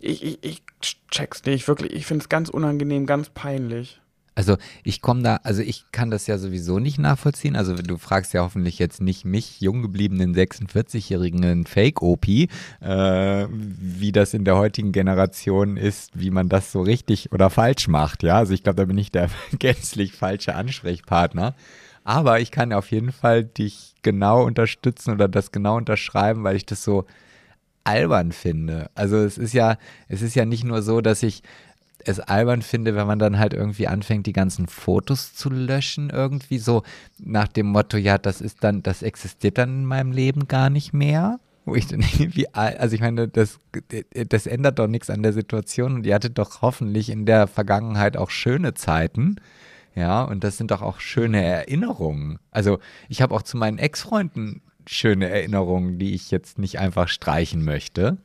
[0.01, 0.63] Ich, ich, ich
[1.11, 1.93] check's nicht, wirklich.
[1.93, 4.01] Ich finde es ganz unangenehm, ganz peinlich.
[4.39, 7.57] Also ich komme da, also ich kann das ja sowieso nicht nachvollziehen.
[7.57, 12.47] Also du fragst ja hoffentlich jetzt nicht mich, jung gebliebenen 46-jährigen Fake-OP, äh,
[12.79, 18.23] wie das in der heutigen Generation ist, wie man das so richtig oder falsch macht.
[18.23, 19.29] Ja, also ich glaube, da bin ich der
[19.59, 21.53] gänzlich falsche Ansprechpartner.
[22.05, 26.65] Aber ich kann auf jeden Fall dich genau unterstützen oder das genau unterschreiben, weil ich
[26.65, 27.05] das so
[27.83, 28.89] albern finde.
[28.95, 29.77] Also es ist ja,
[30.07, 31.43] es ist ja nicht nur so, dass ich
[32.05, 36.57] es albern finde, wenn man dann halt irgendwie anfängt, die ganzen Fotos zu löschen, irgendwie
[36.57, 36.83] so
[37.19, 40.93] nach dem Motto, ja, das ist dann, das existiert dann in meinem Leben gar nicht
[40.93, 41.39] mehr.
[41.65, 43.59] Wo ich dann irgendwie, also ich meine, das,
[44.29, 48.17] das ändert doch nichts an der Situation und ihr hattet doch hoffentlich in der Vergangenheit
[48.17, 49.35] auch schöne Zeiten.
[49.95, 52.39] Ja, und das sind doch auch schöne Erinnerungen.
[52.51, 52.79] Also
[53.09, 58.17] ich habe auch zu meinen Ex-Freunden schöne Erinnerungen, die ich jetzt nicht einfach streichen möchte.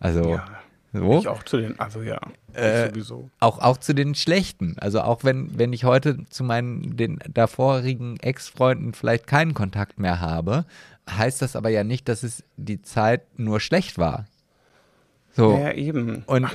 [0.00, 0.61] Also ja.
[0.92, 1.18] So.
[1.20, 2.20] Ich auch zu den, also ja,
[2.52, 3.30] äh, sowieso.
[3.40, 4.76] Auch, auch zu den schlechten.
[4.78, 10.20] Also auch wenn, wenn ich heute zu meinen den davorigen Ex-Freunden vielleicht keinen Kontakt mehr
[10.20, 10.66] habe,
[11.08, 14.26] heißt das aber ja nicht, dass es die Zeit nur schlecht war.
[15.34, 15.56] So.
[15.56, 16.24] Ja, eben.
[16.26, 16.46] Und,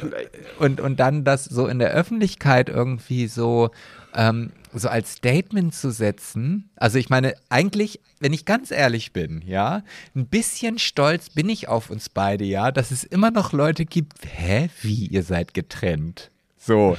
[0.59, 3.71] und, und dann das so in der Öffentlichkeit irgendwie so
[4.13, 9.41] ähm, so als Statement zu setzen, also ich meine, eigentlich, wenn ich ganz ehrlich bin,
[9.45, 9.83] ja,
[10.15, 14.13] ein bisschen stolz bin ich auf uns beide, ja, dass es immer noch Leute gibt,
[14.25, 16.31] hä, wie, ihr seid getrennt?
[16.57, 16.97] So,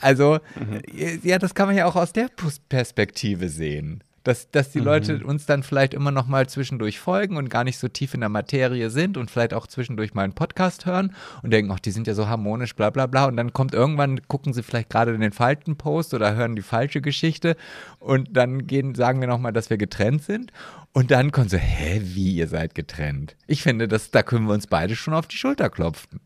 [0.00, 0.80] also, mhm.
[1.22, 2.28] ja, das kann man ja auch aus der
[2.68, 4.84] Perspektive sehen dass, dass die mhm.
[4.84, 8.20] Leute uns dann vielleicht immer noch mal zwischendurch folgen und gar nicht so tief in
[8.20, 11.92] der Materie sind und vielleicht auch zwischendurch mal einen Podcast hören und denken, ach, die
[11.92, 13.24] sind ja so harmonisch, bla bla bla.
[13.24, 17.00] Und dann kommt irgendwann, gucken sie vielleicht gerade den falschen Post oder hören die falsche
[17.00, 17.56] Geschichte
[18.00, 20.52] und dann gehen, sagen wir nochmal, dass wir getrennt sind.
[20.92, 23.34] Und dann kommen sie, hä, wie, ihr seid getrennt?
[23.46, 26.20] Ich finde, dass, da können wir uns beide schon auf die Schulter klopfen.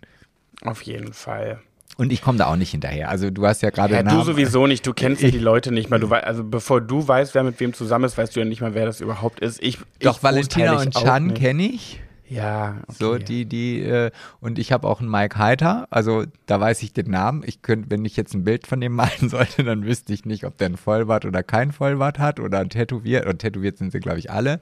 [0.62, 1.61] Auf jeden Fall.
[1.99, 3.09] Und ich komme da auch nicht hinterher.
[3.09, 3.95] Also du hast ja gerade.
[3.95, 4.86] Ja, du sowieso nicht.
[4.86, 6.01] Du kennst ja die Leute nicht mal.
[6.01, 8.61] Du weißt, also bevor du weißt, wer mit wem zusammen ist, weißt du ja nicht
[8.61, 9.62] mal, wer das überhaupt ist.
[9.62, 12.01] Ich, Doch ich Valentina und Chan kenne ich.
[12.33, 12.76] Ja.
[12.85, 12.97] Okay.
[12.99, 14.11] So, die, die, äh,
[14.41, 17.43] und ich habe auch einen Mike Heiter, also da weiß ich den Namen.
[17.45, 20.45] Ich könnte, wenn ich jetzt ein Bild von dem malen sollte, dann wüsste ich nicht,
[20.45, 23.26] ob der ein Vollbart oder kein Vollbart hat oder ein tätowiert.
[23.26, 24.61] Und tätowiert sind sie, glaube ich, alle.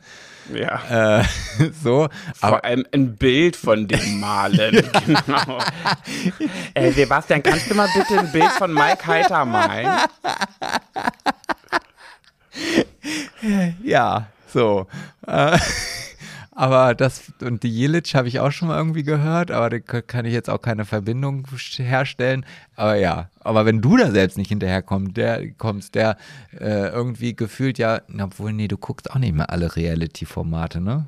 [0.52, 1.20] Ja.
[1.20, 1.24] Äh,
[1.82, 2.08] so.
[2.34, 4.82] Vor aber, allem ein Bild von dem malen.
[5.06, 5.58] genau.
[6.74, 10.00] äh, Sebastian, kannst du mal bitte ein Bild von Mike Heiter malen?
[13.84, 14.88] ja, so.
[15.26, 15.56] Äh,
[16.60, 20.26] aber das, und die Jelic habe ich auch schon mal irgendwie gehört, aber da kann
[20.26, 21.46] ich jetzt auch keine Verbindung
[21.78, 22.44] herstellen.
[22.76, 26.18] Aber ja, aber wenn du da selbst nicht hinterherkommst, der kommst, der
[26.52, 31.06] äh, irgendwie gefühlt ja, obwohl, nee, du guckst auch nicht mehr alle Reality-Formate, ne?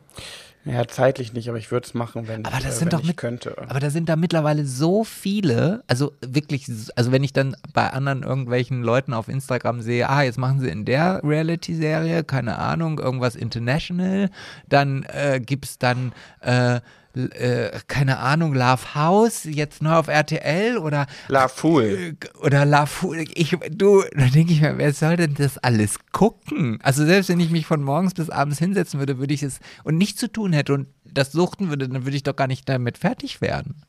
[0.65, 3.17] Ja, zeitlich nicht, aber ich würde es machen, wenn, aber das äh, sind doch mit,
[3.17, 3.57] könnte.
[3.69, 8.23] Aber da sind da mittlerweile so viele, also wirklich, also wenn ich dann bei anderen
[8.23, 13.35] irgendwelchen Leuten auf Instagram sehe, ah, jetzt machen sie in der Reality-Serie, keine Ahnung, irgendwas
[13.35, 14.31] International,
[14.69, 16.81] dann äh, gibt es dann äh,
[17.15, 21.85] äh, keine Ahnung, Love House, jetzt neu auf RTL oder La Fool.
[21.85, 23.25] Äh, oder La Fool.
[23.35, 26.79] Ich, du, da denke ich mir, wer soll denn das alles gucken?
[26.83, 29.99] Also selbst wenn ich mich von morgens bis abends hinsetzen würde, würde ich es und
[29.99, 32.99] nichts zu tun hätte und das suchten würde, dann würde ich doch gar nicht damit
[32.99, 33.83] fertig werden.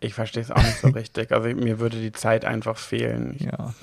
[0.00, 1.30] Ich verstehe es auch nicht so richtig.
[1.30, 3.36] Also mir würde die Zeit einfach fehlen.
[3.38, 3.74] Ich, ja.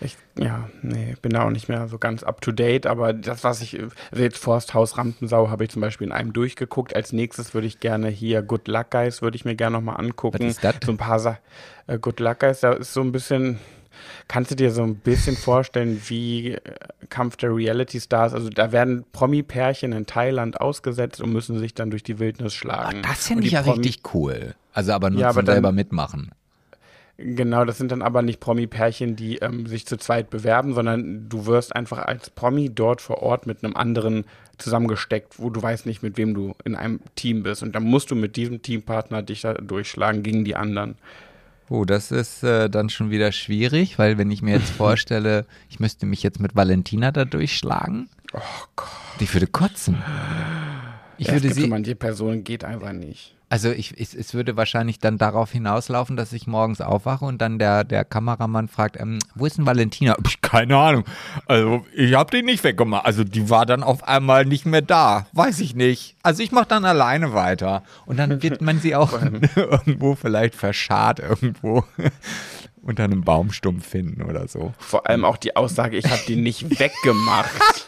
[0.00, 3.42] Ich, ja, nee, bin da auch nicht mehr so ganz up to date, aber das,
[3.44, 6.94] was ich, also jetzt Forsthaus Rampensau habe ich zum Beispiel in einem durchgeguckt.
[6.94, 10.40] Als nächstes würde ich gerne hier Good Luck Guys, würde ich mir gerne nochmal angucken.
[10.40, 10.76] Was ist das?
[10.84, 11.38] So ein paar Sachen.
[11.86, 13.58] Äh, Good Luck Guys, da ist so ein bisschen,
[14.28, 16.60] Kannst du dir so ein bisschen vorstellen, wie äh,
[17.08, 21.90] Kampf der Reality Stars, also da werden Promi-Pärchen in Thailand ausgesetzt und müssen sich dann
[21.90, 23.02] durch die Wildnis schlagen.
[23.04, 24.54] Ach, das finde ich ja Promi richtig cool.
[24.72, 26.32] Also aber nur ja, aber selber mitmachen.
[27.18, 31.46] Genau, das sind dann aber nicht Promi-Pärchen, die ähm, sich zu zweit bewerben, sondern du
[31.46, 34.24] wirst einfach als Promi dort vor Ort mit einem anderen
[34.58, 37.62] zusammengesteckt, wo du weißt nicht, mit wem du in einem Team bist.
[37.62, 40.96] Und dann musst du mit diesem Teampartner dich da durchschlagen gegen die anderen.
[41.70, 45.80] Oh, das ist äh, dann schon wieder schwierig, weil wenn ich mir jetzt vorstelle, ich
[45.80, 48.10] müsste mich jetzt mit Valentina da durchschlagen.
[48.34, 48.40] Oh
[48.76, 48.88] Gott.
[49.20, 50.02] Die würde kotzen.
[51.16, 51.66] Ich ja, würde sie.
[51.66, 53.35] manche Personen geht einfach nicht.
[53.48, 57.60] Also ich, ich, es würde wahrscheinlich dann darauf hinauslaufen, dass ich morgens aufwache und dann
[57.60, 60.16] der, der Kameramann fragt, ähm, wo ist denn Valentina?
[60.26, 61.04] Ich, keine Ahnung.
[61.46, 63.06] Also ich habe die nicht weggemacht.
[63.06, 65.28] Also die war dann auf einmal nicht mehr da.
[65.32, 66.16] Weiß ich nicht.
[66.24, 67.84] Also ich mache dann alleine weiter.
[68.04, 69.12] Und dann wird man sie auch
[69.56, 71.84] irgendwo vielleicht verscharrt irgendwo
[72.82, 74.74] unter einem Baumstumpf finden oder so.
[74.78, 77.52] Vor allem auch die Aussage, ich habe die nicht weggemacht.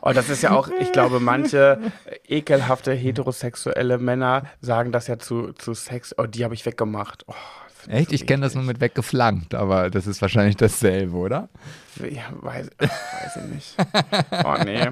[0.00, 1.78] Und oh, das ist ja auch, ich glaube, manche
[2.26, 7.24] ekelhafte heterosexuelle Männer sagen das ja zu, zu Sex, oh, die habe ich weggemacht.
[7.26, 7.34] Oh,
[7.88, 8.10] Echt?
[8.10, 11.48] So ich kenne das nur mit weggeflankt, aber das ist wahrscheinlich dasselbe, oder?
[12.00, 13.76] Ja, weiß, weiß ich nicht.
[14.44, 14.88] Oh nee.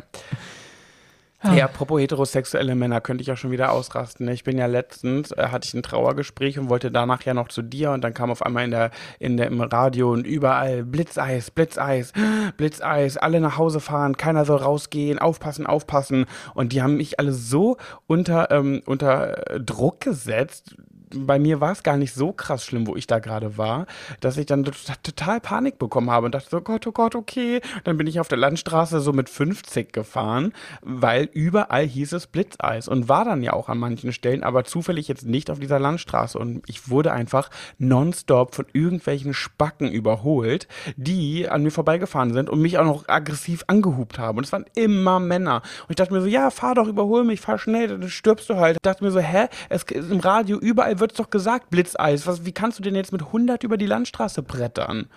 [1.43, 4.27] Ja, apropos heterosexuelle Männer, könnte ich ja schon wieder ausrasten.
[4.27, 4.35] Ne?
[4.35, 7.63] Ich bin ja letztens, äh, hatte ich ein Trauergespräch und wollte danach ja noch zu
[7.63, 11.51] dir und dann kam auf einmal in der, in der, im Radio und überall Blitzeis,
[11.51, 12.13] Blitzeis,
[12.59, 16.27] Blitzeis, alle nach Hause fahren, keiner soll rausgehen, aufpassen, aufpassen.
[16.55, 20.77] Und die haben mich alle so unter, ähm, unter Druck gesetzt,
[21.15, 23.87] bei mir war es gar nicht so krass schlimm, wo ich da gerade war,
[24.21, 24.65] dass ich dann
[25.03, 27.61] total Panik bekommen habe und dachte so, Gott, oh Gott, okay.
[27.85, 30.53] Dann bin ich auf der Landstraße so mit 50 gefahren,
[30.83, 35.09] weil überall hieß es Blitzeis und war dann ja auch an manchen Stellen, aber zufällig
[35.09, 36.39] jetzt nicht auf dieser Landstraße.
[36.39, 42.61] Und ich wurde einfach nonstop von irgendwelchen Spacken überholt, die an mir vorbeigefahren sind und
[42.61, 44.39] mich auch noch aggressiv angehupt haben.
[44.39, 45.63] Und es waren immer Männer.
[45.83, 48.57] Und ich dachte mir so, ja, fahr doch, überhol mich, fahr schnell, dann stirbst du
[48.57, 48.77] halt.
[48.77, 52.27] Ich dachte mir so, hä, es ist im Radio überall wird es doch gesagt, Blitzeis.
[52.27, 55.09] Was, wie kannst du denn jetzt mit 100 über die Landstraße brettern?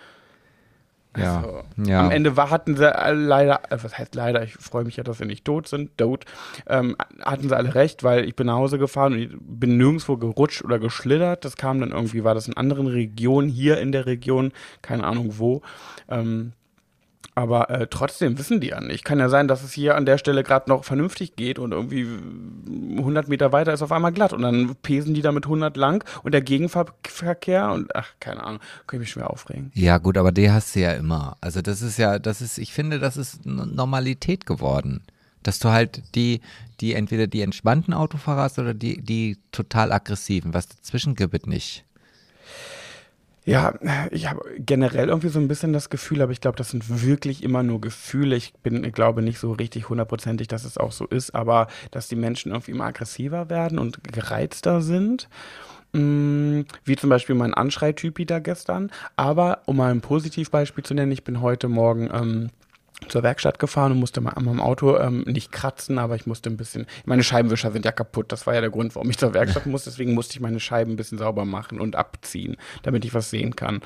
[1.15, 1.99] Ja, also, ja.
[1.99, 5.19] Am Ende war, hatten sie leider, äh, was heißt leider, ich freue mich ja, dass
[5.19, 6.25] sie nicht tot sind, tot,
[6.67, 10.63] ähm, hatten sie alle recht, weil ich bin nach Hause gefahren und bin nirgendwo gerutscht
[10.63, 11.45] oder geschlittert.
[11.45, 15.37] Das kam dann irgendwie, war das in anderen Regionen, hier in der Region, keine Ahnung
[15.37, 15.61] wo.
[16.09, 16.53] Ähm,
[17.35, 19.03] aber äh, trotzdem wissen die ja nicht.
[19.03, 22.07] Kann ja sein, dass es hier an der Stelle gerade noch vernünftig geht und irgendwie
[22.97, 26.03] 100 Meter weiter ist auf einmal glatt und dann pesen die da mit 100 lang
[26.23, 29.71] und der Gegenverkehr und ach, keine Ahnung, kann ich mich schwer aufregen.
[29.73, 31.37] Ja gut, aber die hast du ja immer.
[31.41, 35.01] Also das ist ja, das ist, ich finde, das ist Normalität geworden.
[35.41, 36.39] Dass du halt die,
[36.79, 40.53] die entweder die entspannten Autofahrer hast oder die, die total aggressiven.
[40.53, 41.83] Was dazwischen gibt nicht.
[43.45, 43.73] Ja,
[44.11, 47.43] ich habe generell irgendwie so ein bisschen das Gefühl, aber ich glaube, das sind wirklich
[47.43, 48.37] immer nur Gefühle.
[48.37, 52.07] Ich bin, ich glaube nicht so richtig hundertprozentig, dass es auch so ist, aber dass
[52.07, 55.27] die Menschen irgendwie immer aggressiver werden und gereizter sind.
[55.91, 58.91] Mm, wie zum Beispiel mein Anschreitypi da gestern.
[59.17, 62.49] Aber um mal ein Positivbeispiel zu nennen, ich bin heute Morgen ähm,
[63.09, 66.49] zur Werkstatt gefahren und musste mal an meinem Auto ähm, nicht kratzen, aber ich musste
[66.49, 69.33] ein bisschen, meine Scheibenwischer sind ja kaputt, das war ja der Grund, warum ich zur
[69.33, 73.13] Werkstatt musste, deswegen musste ich meine Scheiben ein bisschen sauber machen und abziehen, damit ich
[73.13, 73.81] was sehen kann.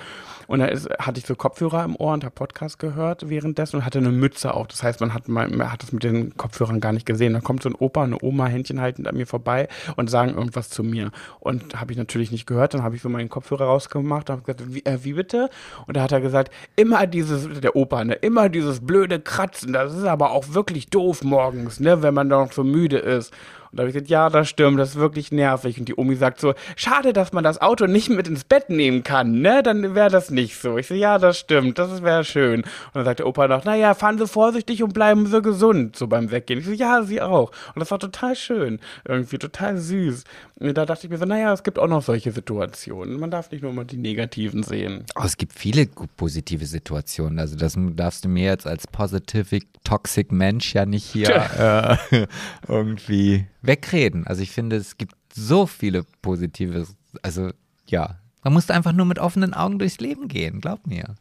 [0.48, 3.86] Und da ist, hatte ich so Kopfhörer im Ohr und habe Podcast gehört währenddessen und
[3.86, 6.94] hatte eine Mütze auf, das heißt, man hat, man hat das mit den Kopfhörern gar
[6.94, 7.34] nicht gesehen.
[7.34, 10.70] Da kommt so ein Opa, eine Oma, Händchen haltend an mir vorbei und sagen irgendwas
[10.70, 14.30] zu mir und habe ich natürlich nicht gehört, dann habe ich so meinen Kopfhörer rausgemacht
[14.30, 15.50] und habe gesagt, wie, äh, wie bitte?
[15.86, 19.74] Und da hat er gesagt, immer dieses, der Opa, ne, immer dieses blöde blöde Kratzen.
[19.74, 23.34] Das ist aber auch wirklich doof morgens, ne, wenn man noch so müde ist.
[23.78, 25.80] Und da habe ich gesagt, ja, das stimmt, das ist wirklich nervig.
[25.80, 29.04] Und die Omi sagt so, schade, dass man das Auto nicht mit ins Bett nehmen
[29.04, 29.62] kann, ne?
[29.62, 30.80] Dann wäre das nicht so.
[30.80, 32.62] Ich so, ja, das stimmt, das wäre schön.
[32.62, 36.08] Und dann sagt der Opa noch, naja, fahren Sie vorsichtig und bleiben Sie gesund, so
[36.08, 36.62] beim Weggehen.
[36.62, 37.52] Ich so, ja, Sie auch.
[37.76, 38.80] Und das war total schön.
[39.08, 40.24] Irgendwie total süß.
[40.60, 43.20] Und da dachte ich mir so, naja, es gibt auch noch solche Situationen.
[43.20, 45.06] Man darf nicht nur immer die negativen sehen.
[45.16, 47.38] Oh, es gibt viele positive Situationen.
[47.38, 52.26] Also das darfst du mir jetzt als positive, toxic Mensch ja nicht hier äh,
[52.68, 54.26] irgendwie wegreden.
[54.26, 56.88] Also ich finde, es gibt so viele positive,
[57.22, 57.52] also
[57.86, 61.16] ja, man muss einfach nur mit offenen Augen durchs Leben gehen, glaub mir.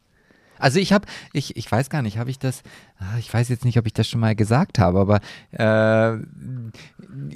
[0.58, 2.62] Also ich habe, ich, ich weiß gar nicht, habe ich das,
[2.98, 5.20] ah, ich weiß jetzt nicht, ob ich das schon mal gesagt habe, aber
[5.52, 6.16] äh,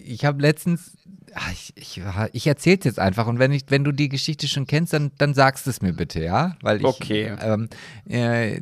[0.03, 0.97] ich habe letztens,
[1.35, 2.01] ach, ich, ich,
[2.33, 5.11] ich erzähle es jetzt einfach und wenn, ich, wenn du die Geschichte schon kennst, dann,
[5.19, 6.57] dann sagst es mir bitte, ja?
[6.63, 7.37] Weil ich okay.
[7.43, 7.69] ähm,
[8.09, 8.57] äh,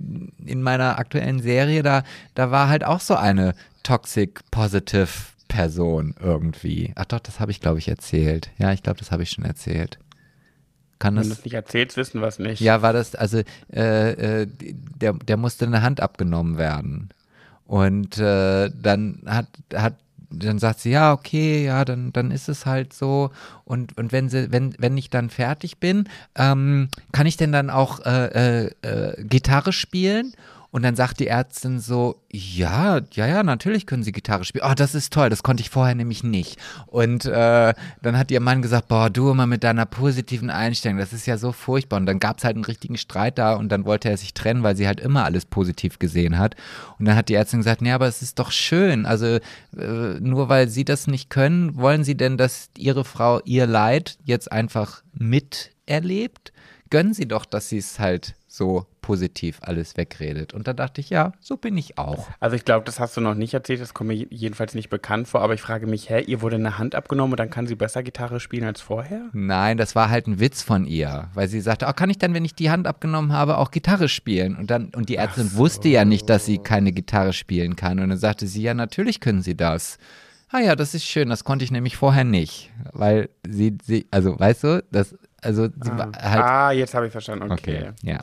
[0.44, 2.02] in meiner aktuellen Serie, da,
[2.34, 5.08] da war halt auch so eine Toxic Positive
[5.48, 6.92] Person irgendwie.
[6.94, 8.50] Ach doch, das habe ich, glaube ich, erzählt.
[8.58, 9.98] Ja, ich glaube, das habe ich schon erzählt.
[10.98, 12.60] Kann Wenn du es nicht erzählst, wissen wir es nicht.
[12.60, 13.42] Ja, war das, also
[13.72, 17.10] äh, äh, der, der musste eine Hand abgenommen werden.
[17.66, 19.94] Und äh, dann hat, hat
[20.30, 23.30] dann sagt sie, ja, okay, ja, dann, dann ist es halt so.
[23.64, 27.70] Und, und wenn sie, wenn, wenn ich dann fertig bin, ähm, kann ich denn dann
[27.70, 30.34] auch äh, äh, äh Gitarre spielen?
[30.70, 34.66] Und dann sagt die Ärztin so, ja, ja, ja, natürlich können Sie Gitarre spielen.
[34.68, 36.58] Oh, das ist toll, das konnte ich vorher nämlich nicht.
[36.86, 41.14] Und äh, dann hat ihr Mann gesagt, boah, du immer mit deiner positiven Einstellung, das
[41.14, 41.96] ist ja so furchtbar.
[41.96, 44.62] Und dann gab es halt einen richtigen Streit da und dann wollte er sich trennen,
[44.62, 46.54] weil sie halt immer alles positiv gesehen hat.
[46.98, 49.06] Und dann hat die Ärztin gesagt, nee, aber es ist doch schön.
[49.06, 49.38] Also
[49.76, 54.18] äh, nur weil Sie das nicht können, wollen Sie denn, dass Ihre Frau ihr Leid
[54.24, 56.52] jetzt einfach miterlebt?
[56.90, 60.52] Gönnen Sie doch, dass sie es halt so positiv alles wegredet.
[60.52, 62.28] Und da dachte ich, ja, so bin ich auch.
[62.40, 65.28] Also ich glaube, das hast du noch nicht erzählt, das kommt mir jedenfalls nicht bekannt
[65.28, 67.74] vor, aber ich frage mich, hä, ihr wurde eine Hand abgenommen und dann kann sie
[67.74, 69.30] besser Gitarre spielen als vorher?
[69.32, 72.34] Nein, das war halt ein Witz von ihr, weil sie sagte, oh, kann ich dann,
[72.34, 74.56] wenn ich die Hand abgenommen habe, auch Gitarre spielen?
[74.56, 75.56] Und dann, und die Ärztin so.
[75.56, 78.00] wusste ja nicht, dass sie keine Gitarre spielen kann.
[78.00, 79.96] Und dann sagte sie, ja, natürlich können sie das.
[80.50, 84.38] Ah ja, das ist schön, das konnte ich nämlich vorher nicht, weil sie, sie also
[84.38, 86.10] weißt du, das, also ah.
[86.20, 86.44] halt.
[86.44, 87.88] Ah, jetzt habe ich verstanden, okay.
[87.88, 87.92] okay.
[88.02, 88.20] Ja.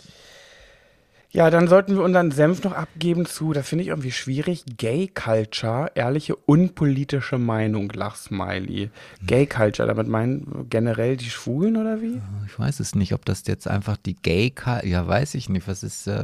[1.36, 5.10] Ja, dann sollten wir unseren Senf noch abgeben zu, das finde ich irgendwie schwierig, Gay
[5.10, 8.90] Culture, ehrliche, unpolitische Meinung, Lachsmiley.
[9.22, 12.22] Gay Culture, damit meinen generell die Schwulen oder wie?
[12.46, 15.68] Ich weiß es nicht, ob das jetzt einfach die Gay Culture, ja, weiß ich nicht,
[15.68, 16.24] was ist, äh,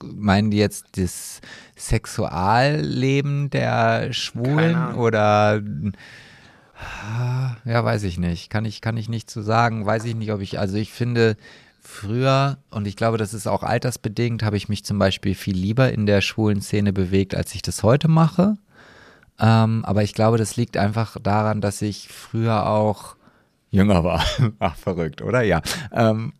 [0.00, 1.40] meinen die jetzt das
[1.76, 5.60] Sexualleben der Schwulen oder
[7.64, 8.50] ja, weiß ich nicht.
[8.50, 9.86] Kann ich, kann ich nicht zu so sagen.
[9.86, 11.36] Weiß ich nicht, ob ich, also ich finde,
[11.80, 15.92] früher, und ich glaube, das ist auch altersbedingt, habe ich mich zum Beispiel viel lieber
[15.92, 18.56] in der schwulen Szene bewegt, als ich das heute mache.
[19.38, 23.16] Ähm, aber ich glaube, das liegt einfach daran, dass ich früher auch
[23.70, 24.24] jünger war.
[24.58, 25.42] Ach, verrückt, oder?
[25.42, 25.62] Ja.
[25.92, 26.32] Ähm,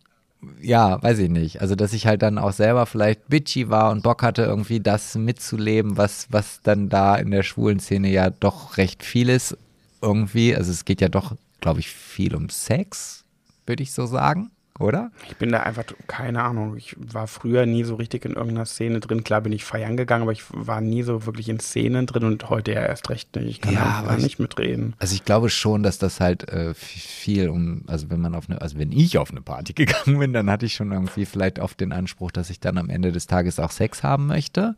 [0.61, 1.61] ja, weiß ich nicht.
[1.61, 5.15] Also, dass ich halt dann auch selber vielleicht bitchy war und Bock hatte, irgendwie das
[5.15, 9.57] mitzuleben, was, was dann da in der schwulen Szene ja doch recht viel ist.
[10.01, 10.55] Irgendwie.
[10.55, 13.25] Also, es geht ja doch, glaube ich, viel um Sex,
[13.65, 15.11] würde ich so sagen oder?
[15.29, 18.99] Ich bin da einfach, keine Ahnung, ich war früher nie so richtig in irgendeiner Szene
[18.99, 19.23] drin.
[19.23, 22.49] Klar bin ich feiern gegangen, aber ich war nie so wirklich in Szenen drin und
[22.49, 23.47] heute ja erst recht nicht.
[23.47, 24.95] Ich kann ja, da nicht mitreden.
[24.99, 28.61] Also ich glaube schon, dass das halt äh, viel um, also wenn man auf eine,
[28.61, 31.79] also wenn ich auf eine Party gegangen bin, dann hatte ich schon irgendwie vielleicht oft
[31.79, 34.75] den Anspruch, dass ich dann am Ende des Tages auch Sex haben möchte.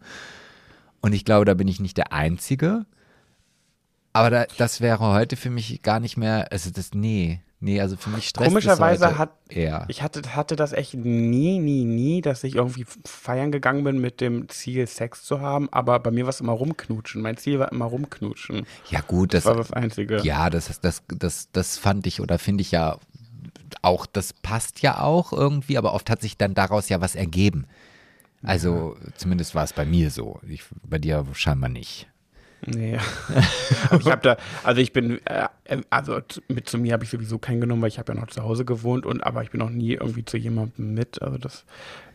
[1.02, 2.86] Und ich glaube, da bin ich nicht der Einzige.
[4.14, 7.96] Aber da, das wäre heute für mich gar nicht mehr, also das, nee, Nee, also
[7.96, 9.86] für mich stresst Komischerweise hat eher.
[9.88, 14.20] ich hatte, hatte das echt nie, nie, nie, dass ich irgendwie feiern gegangen bin mit
[14.20, 17.22] dem Ziel, Sex zu haben, aber bei mir war es immer rumknutschen.
[17.22, 18.68] Mein Ziel war immer rumknutschen.
[18.90, 20.20] Ja, gut, das, das war das Einzige.
[20.24, 22.98] Ja, das, das, das, das fand ich oder finde ich ja
[23.82, 27.66] auch, das passt ja auch irgendwie, aber oft hat sich dann daraus ja was ergeben.
[28.42, 29.12] Also ja.
[29.16, 30.42] zumindest war es bei mir so.
[30.46, 32.10] Ich, bei dir scheinbar nicht.
[32.66, 32.98] Nee.
[34.00, 35.48] ich habe da, also ich bin, äh,
[35.90, 38.44] also mit zu mir habe ich sowieso keinen genommen, weil ich habe ja noch zu
[38.44, 41.22] Hause gewohnt und aber ich bin noch nie irgendwie zu jemandem mit.
[41.22, 41.66] Also das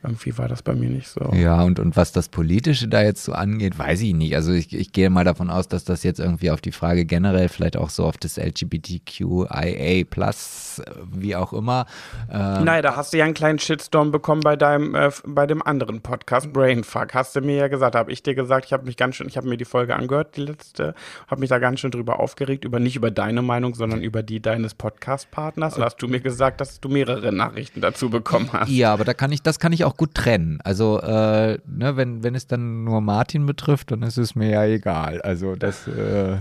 [0.02, 1.32] irgendwie war das bei mir nicht so.
[1.34, 4.36] Ja, und, und was das Politische da jetzt so angeht, weiß ich nicht.
[4.36, 7.48] Also ich, ich gehe mal davon aus, dass das jetzt irgendwie auf die Frage generell,
[7.48, 10.82] vielleicht auch so auf das LGBTQIA plus,
[11.12, 11.86] wie auch immer.
[12.30, 15.62] Ähm, Nein, da hast du ja einen kleinen Shitstorm bekommen bei deinem, äh, bei dem
[15.62, 17.14] anderen Podcast, Brainfuck.
[17.14, 19.36] Hast du mir ja gesagt, habe ich dir gesagt, ich habe mich ganz schön, ich
[19.36, 20.94] habe mir die Folge angehört, die letzte,
[21.26, 24.40] habe mich da ganz schön drüber aufgeregt, über nicht über deine Meinung, sondern über die
[24.40, 25.76] deines Podcast-Partners.
[25.76, 28.70] Und hast du mir gesagt, dass du mehrere Nachrichten dazu bekommen hast.
[28.70, 30.60] Ja, aber da kann ich, das kann ich auch gut trennen.
[30.64, 34.64] Also, äh, ne, wenn, wenn es dann nur Martin betrifft, dann ist es mir ja
[34.64, 35.20] egal.
[35.22, 36.38] Also das, äh,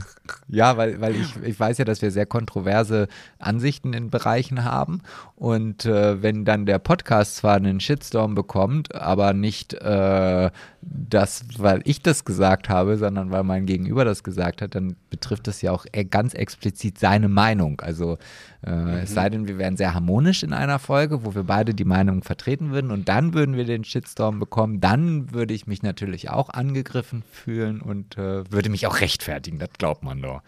[0.48, 3.08] ja, weil, weil ich, ich weiß ja, dass wir sehr kontroverse
[3.40, 5.02] Ansichten in Bereichen haben.
[5.36, 10.50] Und äh, wenn dann der Podcast zwar einen Shitstorm bekommt, aber nicht äh,
[10.82, 15.48] das, weil ich das gesagt habe, sondern weil mein Gegenüber das gesagt hat, dann betrifft
[15.48, 17.82] das ja auch e-, ganz explizit seine Meinung.
[17.82, 18.18] Also
[18.66, 18.88] äh, mhm.
[18.90, 22.24] es sei denn, wir wären sehr harmonisch in einer Folge, wo wir beide die Meinung
[22.24, 26.50] vertreten würden und dann würden wir den Shitstorm bekommen, dann würde ich mich natürlich auch
[26.50, 30.42] angegriffen fühlen und äh, würde mich auch rechtfertigen, das glaubt man doch.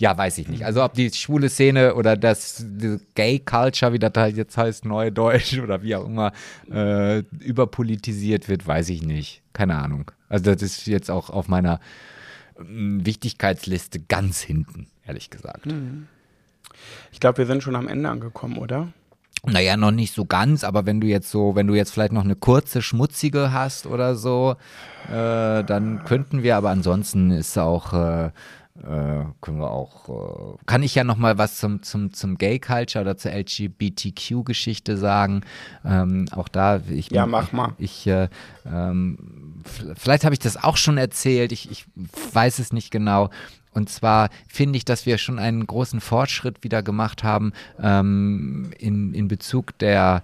[0.00, 0.64] Ja, weiß ich nicht.
[0.64, 2.64] Also ob die schwule Szene oder das
[3.14, 6.32] Gay Culture, wie das halt jetzt heißt, Neudeutsch oder wie auch immer,
[6.70, 9.42] äh, überpolitisiert wird, weiß ich nicht.
[9.52, 10.10] Keine Ahnung.
[10.30, 11.80] Also das ist jetzt auch auf meiner
[12.56, 15.66] äh, Wichtigkeitsliste ganz hinten, ehrlich gesagt.
[15.66, 16.06] Mhm.
[17.12, 18.88] Ich glaube, wir sind schon am Ende angekommen, oder?
[19.44, 22.24] Naja, noch nicht so ganz, aber wenn du jetzt so, wenn du jetzt vielleicht noch
[22.24, 24.56] eine kurze, schmutzige hast oder so,
[25.08, 30.82] äh, dann könnten wir, aber ansonsten ist auch, äh, äh, können wir auch, äh, kann
[30.82, 35.42] ich ja noch mal was zum, zum, zum Gay Culture oder zur LGBTQ-Geschichte sagen.
[35.84, 37.72] Ähm, auch da, ich Ja, mach mal.
[37.78, 38.28] Ich, äh,
[38.66, 39.62] ähm,
[39.96, 41.86] vielleicht habe ich das auch schon erzählt, ich, ich
[42.32, 43.30] weiß es nicht genau.
[43.72, 49.14] Und zwar finde ich, dass wir schon einen großen Fortschritt wieder gemacht haben ähm, in,
[49.14, 50.22] in Bezug der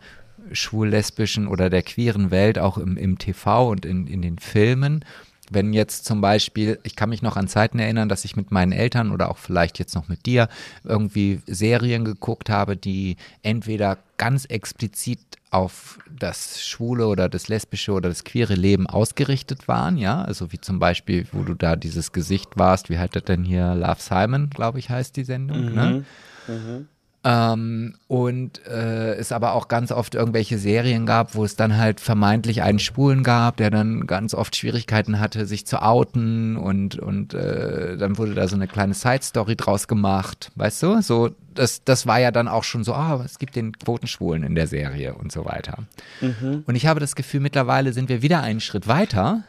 [0.52, 5.04] schwul-lesbischen oder der queeren Welt, auch im, im TV und in, in den Filmen.
[5.50, 8.72] Wenn jetzt zum Beispiel, ich kann mich noch an Zeiten erinnern, dass ich mit meinen
[8.72, 10.48] Eltern oder auch vielleicht jetzt noch mit dir
[10.84, 15.20] irgendwie Serien geguckt habe, die entweder ganz explizit
[15.50, 20.60] auf das schwule oder das lesbische oder das queere Leben ausgerichtet waren, ja, also wie
[20.60, 24.50] zum Beispiel, wo du da dieses Gesicht warst, wie heißt das denn hier, Love Simon,
[24.50, 26.04] glaube ich, heißt die Sendung, ne?
[26.48, 26.88] Mhm.
[27.28, 31.98] Ähm, und äh, es aber auch ganz oft irgendwelche Serien gab, wo es dann halt
[31.98, 37.34] vermeintlich einen Schwulen gab, der dann ganz oft Schwierigkeiten hatte, sich zu outen und, und
[37.34, 41.02] äh, dann wurde da so eine kleine Side-Story draus gemacht, weißt du?
[41.02, 44.54] So, das, das war ja dann auch schon so, ah, es gibt den Quotenschwulen in
[44.54, 45.78] der Serie und so weiter.
[46.20, 46.62] Mhm.
[46.64, 49.42] Und ich habe das Gefühl, mittlerweile sind wir wieder einen Schritt weiter.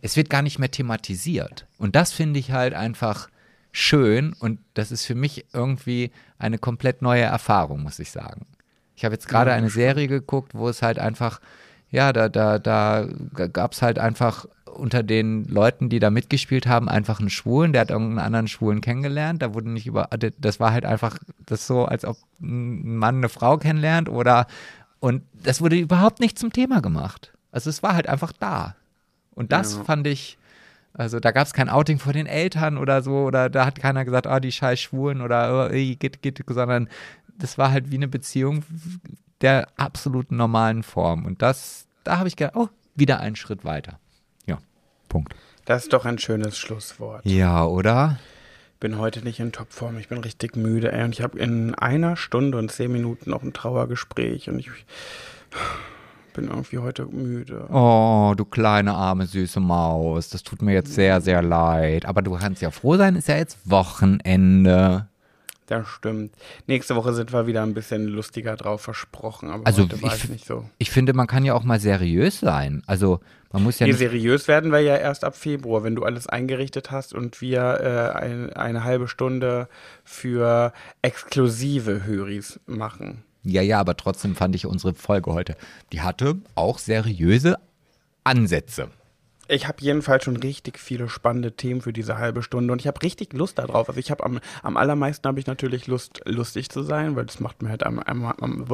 [0.00, 1.66] Es wird gar nicht mehr thematisiert.
[1.76, 3.28] Und das finde ich halt einfach
[3.76, 8.46] schön und das ist für mich irgendwie eine komplett neue Erfahrung, muss ich sagen.
[8.94, 9.68] Ich habe jetzt gerade eine.
[9.68, 11.40] Serie geguckt, wo es halt einfach,
[11.90, 13.08] ja, da, da, da
[13.52, 17.80] gab es halt einfach unter den Leuten, die da mitgespielt haben, einfach einen Schwulen, der
[17.82, 19.42] hat irgendeinen anderen Schwulen kennengelernt.
[19.42, 20.08] Da wurde nicht über,
[20.38, 24.46] das war halt einfach das so, als ob ein Mann eine Frau kennenlernt oder,
[25.00, 27.32] und das wurde überhaupt nicht zum Thema gemacht.
[27.50, 28.76] Also es war halt einfach da.
[29.34, 29.84] Und das Ja.
[29.84, 30.38] fand ich,
[30.94, 34.04] also da gab es kein Outing vor den Eltern oder so, oder da hat keiner
[34.04, 36.88] gesagt, oh, die scheiß Schwulen oder oh, geht, geht, sondern
[37.36, 38.64] das war halt wie eine Beziehung
[39.40, 41.26] der absoluten normalen Form.
[41.26, 43.98] Und das, da habe ich gedacht, oh, wieder einen Schritt weiter.
[44.46, 44.58] Ja,
[45.08, 45.34] Punkt.
[45.64, 47.24] Das ist doch ein schönes Schlusswort.
[47.24, 48.18] Ja, oder?
[48.84, 49.96] bin heute nicht in Topform.
[49.96, 51.04] Ich bin richtig müde, ey.
[51.04, 54.68] Und ich habe in einer Stunde und zehn Minuten noch ein Trauergespräch und ich
[56.34, 57.66] bin irgendwie heute müde.
[57.72, 62.04] Oh, du kleine arme süße Maus, das tut mir jetzt sehr, sehr leid.
[62.04, 65.08] Aber du kannst ja froh sein, ist ja jetzt Wochenende.
[65.66, 66.32] Das stimmt.
[66.66, 70.24] Nächste Woche sind wir wieder ein bisschen lustiger drauf versprochen, aber Also heute war ich
[70.24, 70.68] ich nicht so.
[70.76, 72.82] Ich finde, man kann ja auch mal seriös sein.
[72.86, 73.20] Also
[73.50, 73.98] man muss ja Nee, nicht.
[74.00, 78.18] seriös werden wir ja erst ab Februar, wenn du alles eingerichtet hast und wir äh,
[78.18, 79.68] ein, eine halbe Stunde
[80.04, 83.22] für exklusive Höris machen.
[83.44, 85.56] Ja, ja, aber trotzdem fand ich unsere Folge heute,
[85.92, 87.58] die hatte auch seriöse
[88.24, 88.88] Ansätze.
[89.48, 93.02] Ich habe jedenfalls schon richtig viele spannende Themen für diese halbe Stunde und ich habe
[93.02, 93.88] richtig Lust darauf.
[93.88, 97.40] Also ich habe am, am allermeisten habe ich natürlich Lust, lustig zu sein, weil das
[97.40, 98.66] macht mir halt am, am, am,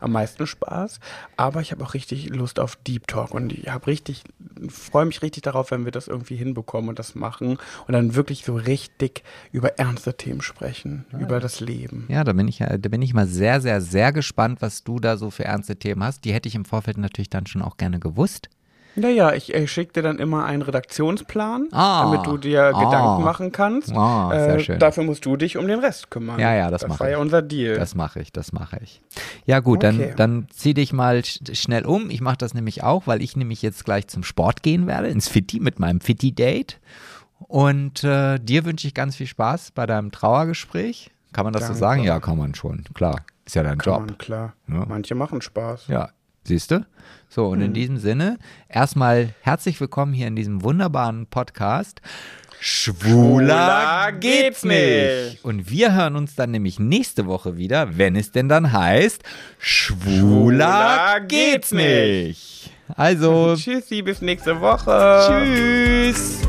[0.00, 1.00] am meisten Spaß.
[1.36, 4.22] Aber ich habe auch richtig Lust auf Deep Talk und ich habe richtig,
[4.68, 8.44] freue mich richtig darauf, wenn wir das irgendwie hinbekommen und das machen und dann wirklich
[8.44, 12.06] so richtig über ernste Themen sprechen, über das Leben.
[12.08, 14.98] Ja, da bin ich ja, da bin ich mal sehr, sehr, sehr gespannt, was du
[14.98, 16.24] da so für ernste Themen hast.
[16.24, 18.50] Die hätte ich im Vorfeld natürlich dann schon auch gerne gewusst.
[18.98, 22.04] Naja, ich äh, schicke dir dann immer einen Redaktionsplan, Ah.
[22.04, 22.84] damit du dir Ah.
[22.84, 23.92] Gedanken machen kannst.
[23.94, 24.78] Ah, sehr äh, schön.
[24.78, 26.38] Dafür musst du dich um den Rest kümmern.
[26.38, 27.22] Ja, ja, das Das mach war ja ich.
[27.22, 27.76] unser Deal.
[27.78, 29.00] Das mache ich, das mache ich.
[29.46, 30.12] Ja gut, Okay.
[30.16, 32.10] dann, dann zieh dich mal sch schnell um.
[32.10, 35.28] Ich mache das nämlich auch, weil ich nämlich jetzt gleich zum Sport gehen werde, ins
[35.28, 36.78] Fitti mit meinem Fitti-Date.
[37.38, 41.10] Und äh, dir wünsche ich ganz viel Spaß bei deinem Trauergespräch.
[41.32, 41.78] Kann man das so Danke.
[41.80, 42.04] sagen?
[42.04, 42.84] Ja, kann man schon.
[42.94, 44.06] Klar, ist ja dein Kann Job.
[44.06, 44.54] man, klar.
[44.66, 44.84] Ja.
[44.88, 45.86] Manche machen Spaß.
[45.88, 46.08] Ja,
[46.48, 46.84] siehst du?
[47.28, 48.38] So, und in diesem Sinne,
[48.68, 52.00] erstmal herzlich willkommen hier in diesem wunderbaren Podcast.
[52.58, 55.44] Schwuler geht's nicht.
[55.44, 59.22] Und wir hören uns dann nämlich nächste Woche wieder, wenn es denn dann heißt,
[59.58, 62.70] Schwuler Schwuler geht's nicht.
[62.96, 65.28] Also, Tschüssi, bis nächste Woche.
[65.28, 66.40] tschüss.